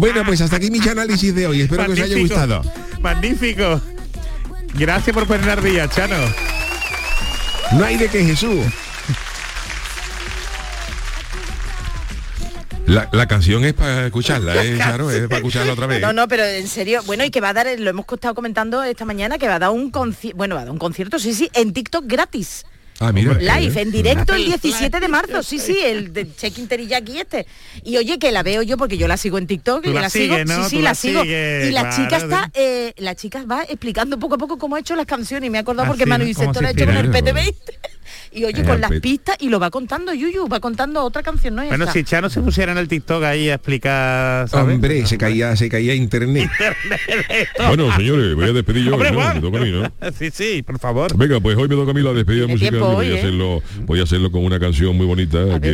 [0.00, 1.60] Bueno, pues hasta aquí mi análisis de hoy.
[1.60, 2.62] Espero que os haya gustado.
[3.02, 3.82] Magnífico.
[4.72, 6.16] Gracias por poner día, Chano.
[7.72, 8.64] No hay de qué Jesús.
[12.86, 15.10] La, la canción es para escucharla, ¿eh, Charo?
[15.10, 16.00] Es para escucharla otra vez.
[16.00, 18.82] No, no, pero en serio, bueno, y que va a dar, lo hemos estado comentando
[18.82, 21.34] esta mañana, que va a dar un concierto, bueno, va a dar un concierto, sí,
[21.34, 22.64] sí, en TikTok gratis.
[23.02, 23.32] Ah, mira.
[23.34, 27.46] Live, en directo el 17 de marzo, sí, sí, el de Check-in Teriyaki este.
[27.82, 30.02] Y oye, que la veo yo porque yo la sigo en TikTok Tú y la
[30.02, 31.24] la, sigo, sí, sí, Tú la, la sigo.
[31.24, 34.80] y la claro, chica está, eh, la chica va explicando poco a poco cómo ha
[34.80, 36.28] hecho las canciones y me he acordado Ah, porque sí, Manu ¿no?
[36.28, 37.32] dice, ¿Cómo esto se lo ha hecho con el inspira?
[37.34, 37.54] PT20.
[38.32, 41.64] Y oye, con las pistas y lo va contando Yuyu, va contando otra canción, ¿no?
[41.64, 41.92] Bueno, Esta.
[41.94, 44.74] si Chano se pusiera en el TikTok ahí a explicar, ¿sabes?
[44.76, 46.48] Hombre, se caía, se caía internet.
[47.66, 48.94] Bueno, señores, voy a despedir yo.
[48.94, 49.40] Hombre, ¿no?
[49.40, 49.92] Toca a mí, ¿no?
[50.18, 51.16] Sí, sí, por favor.
[51.16, 52.70] Venga, pues hoy me toca a mí la despedida musical.
[52.70, 53.18] tiempo y voy, hoy, a ¿eh?
[53.18, 55.68] hacerlo, voy a hacerlo con una canción muy bonita que,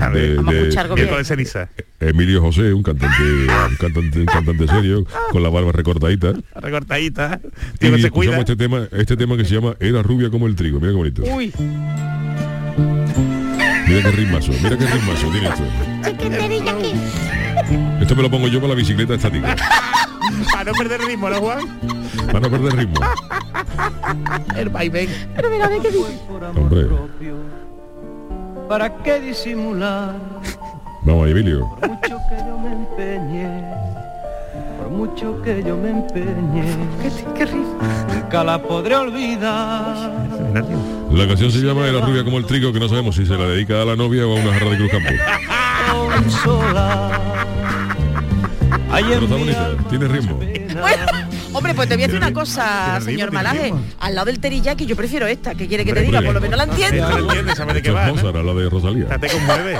[0.00, 1.22] a ver, de- vamos a de escuchar algo Viento bien.
[1.22, 1.68] de ceniza.
[2.00, 6.32] Emilio José, un cantante, un cantante, un cantante serio, con la barba recortadita.
[6.54, 7.40] Recortadita.
[7.74, 8.38] Y Tío, que se escuchamos cuida.
[8.40, 10.78] este tema, este tema que se llama Era rubia como el trigo.
[10.80, 11.22] Mira qué bonito.
[11.24, 11.52] Uy,
[13.86, 15.64] Mira qué ritmazo, mira qué ritmazo tiene esto.
[18.00, 19.56] Esto me lo pongo yo para la bicicleta estática,
[20.52, 21.58] Para no perder ritmo, ¿no, Juan?
[22.26, 23.00] para no perder ritmo.
[24.56, 25.08] El vaivén.
[25.34, 26.20] pero mira, ve que dice.
[26.56, 26.86] Hombre,
[28.68, 30.14] ¿Para qué disimular?
[31.02, 31.66] vamos, Emilio.
[31.88, 33.64] Mucho que yo me empeñe,
[34.78, 36.64] por mucho que yo me empeñe,
[37.36, 38.19] qué, risa.
[38.30, 40.12] Nunca la podré olvidar.
[41.10, 43.44] La canción se llama La rubia como el trigo, que no sabemos si se la
[43.44, 46.30] dedica a la novia o a una jarra de Cruz Campo.
[46.44, 47.20] sola.
[48.92, 50.38] Pero está bonita, tiene ritmo.
[51.52, 53.74] Hombre, pues te voy a decir una cosa, señor Malaje.
[53.98, 55.56] Al lado del teriyaki yo prefiero esta.
[55.56, 56.22] ¿Qué quiere que te diga?
[56.22, 57.08] Por lo menos la entiendo.
[57.56, 59.06] Sabe de qué la de Rosalía.
[59.08, 59.78] Ya te conmueve.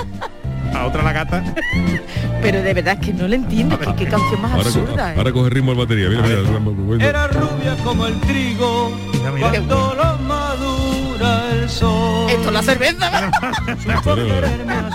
[0.73, 1.43] A otra la gata.
[2.41, 3.77] Pero de verdad es que no la entiendo.
[3.77, 5.13] que qué canción más Ahora, co- absurda.
[5.13, 5.15] ¿eh?
[5.17, 6.09] ahora coge ritmo el batería.
[6.09, 8.91] Mira, mira, mira, Era rubia como el trigo,
[9.39, 12.29] cuando lo madura el sol.
[12.31, 13.31] Esto es la cerveza.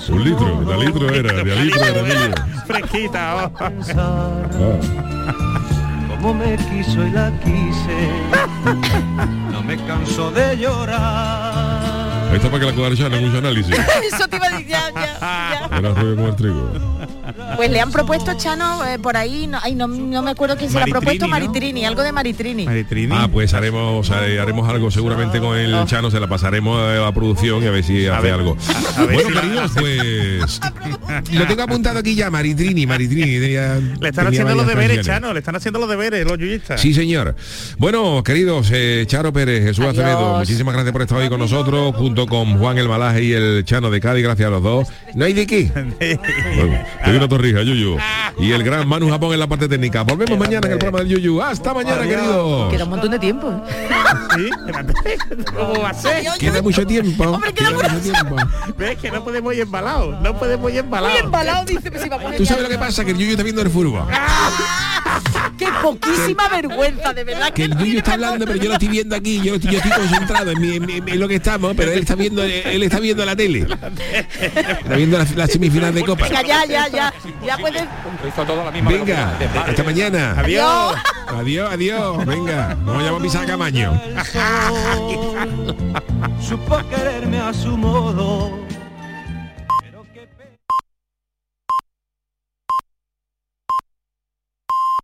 [0.08, 2.46] Un litro, de litro era, de litro era.
[2.66, 3.50] Fresquita.
[3.60, 4.78] oh.
[6.08, 8.10] Como me quiso y la quise,
[9.52, 11.95] no me canso de llorar.
[12.36, 13.78] Ahí está para que la cuadrilla en mucho análisis.
[14.12, 15.78] Eso te iba a decir ya, ya, ya.
[15.78, 16.70] Era rubio como el trigo.
[17.54, 20.68] Pues le han propuesto Chano eh, por ahí, no, ay, no, no me acuerdo quién
[20.70, 21.30] se le ha Maritrini, propuesto, ¿no?
[21.30, 22.66] Maritrini, algo de Maritrini.
[23.12, 27.12] Ah, pues haremos eh, haremos algo seguramente con el Chano, se la pasaremos a la
[27.12, 28.56] producción y a ver si hace ver, algo.
[28.96, 30.60] a ver bueno, queridos, pues
[31.32, 33.38] lo tengo apuntado aquí ya, Maritrini, Maritrini.
[33.40, 35.06] tenía- Le están haciendo los deberes, canciones.
[35.06, 35.32] Chano.
[35.32, 36.80] Le están haciendo los deberes los yuyistas.
[36.80, 37.36] Sí, señor.
[37.78, 39.98] Bueno, queridos, eh, Charo Pérez, Jesús Adiós.
[39.98, 43.64] Acevedo, muchísimas gracias por estar hoy con nosotros, junto con Juan El Malaje y el
[43.64, 44.88] Chano de Cádiz, gracias a los dos.
[45.14, 45.70] ¿No hay de qué?
[46.56, 47.98] Bueno, torrija, Yuyu.
[48.38, 50.02] Y el gran Manu Japón en la parte técnica.
[50.02, 51.42] Volvemos mañana en el programa del Yuyu.
[51.42, 52.72] Hasta mañana, queridos.
[52.72, 53.62] Queda un montón de tiempo.
[54.34, 54.50] Sí,
[55.54, 56.24] ¿Cómo va a ser?
[56.38, 57.24] Queda mucho tiempo.
[57.24, 58.36] Hombre, queda Queda mucho tiempo.
[58.78, 60.20] Ves que no podemos ir embalados.
[60.20, 61.16] No podemos ir embalados.
[61.18, 63.04] Muy embalado, dice, pues si vamos ¿Tú sabes lo que pasa?
[63.04, 64.04] Que el Yuyu está viendo el fútbol.
[65.58, 67.52] Qué poquísima vergüenza, de verdad.
[67.52, 69.40] Que el Yuyu está hablando, pero yo lo estoy viendo aquí.
[69.42, 72.00] Yo, estoy- yo estoy concentrado en, mi- en mi- en lo que estamos, pero él
[72.00, 73.66] está viendo él está viendo la tele.
[74.40, 76.24] Está viendo la, la semifinal de Copa.
[76.28, 77.12] Venga, ya, ya, ya.
[77.44, 77.82] Ya puedes.
[78.98, 80.34] Venga, hasta mañana.
[80.38, 80.94] Adiós.
[81.28, 82.26] Adiós, adiós.
[82.26, 84.00] Venga, nos vamos a pisar a Camaño.
[86.40, 88.65] Supo quererme a su modo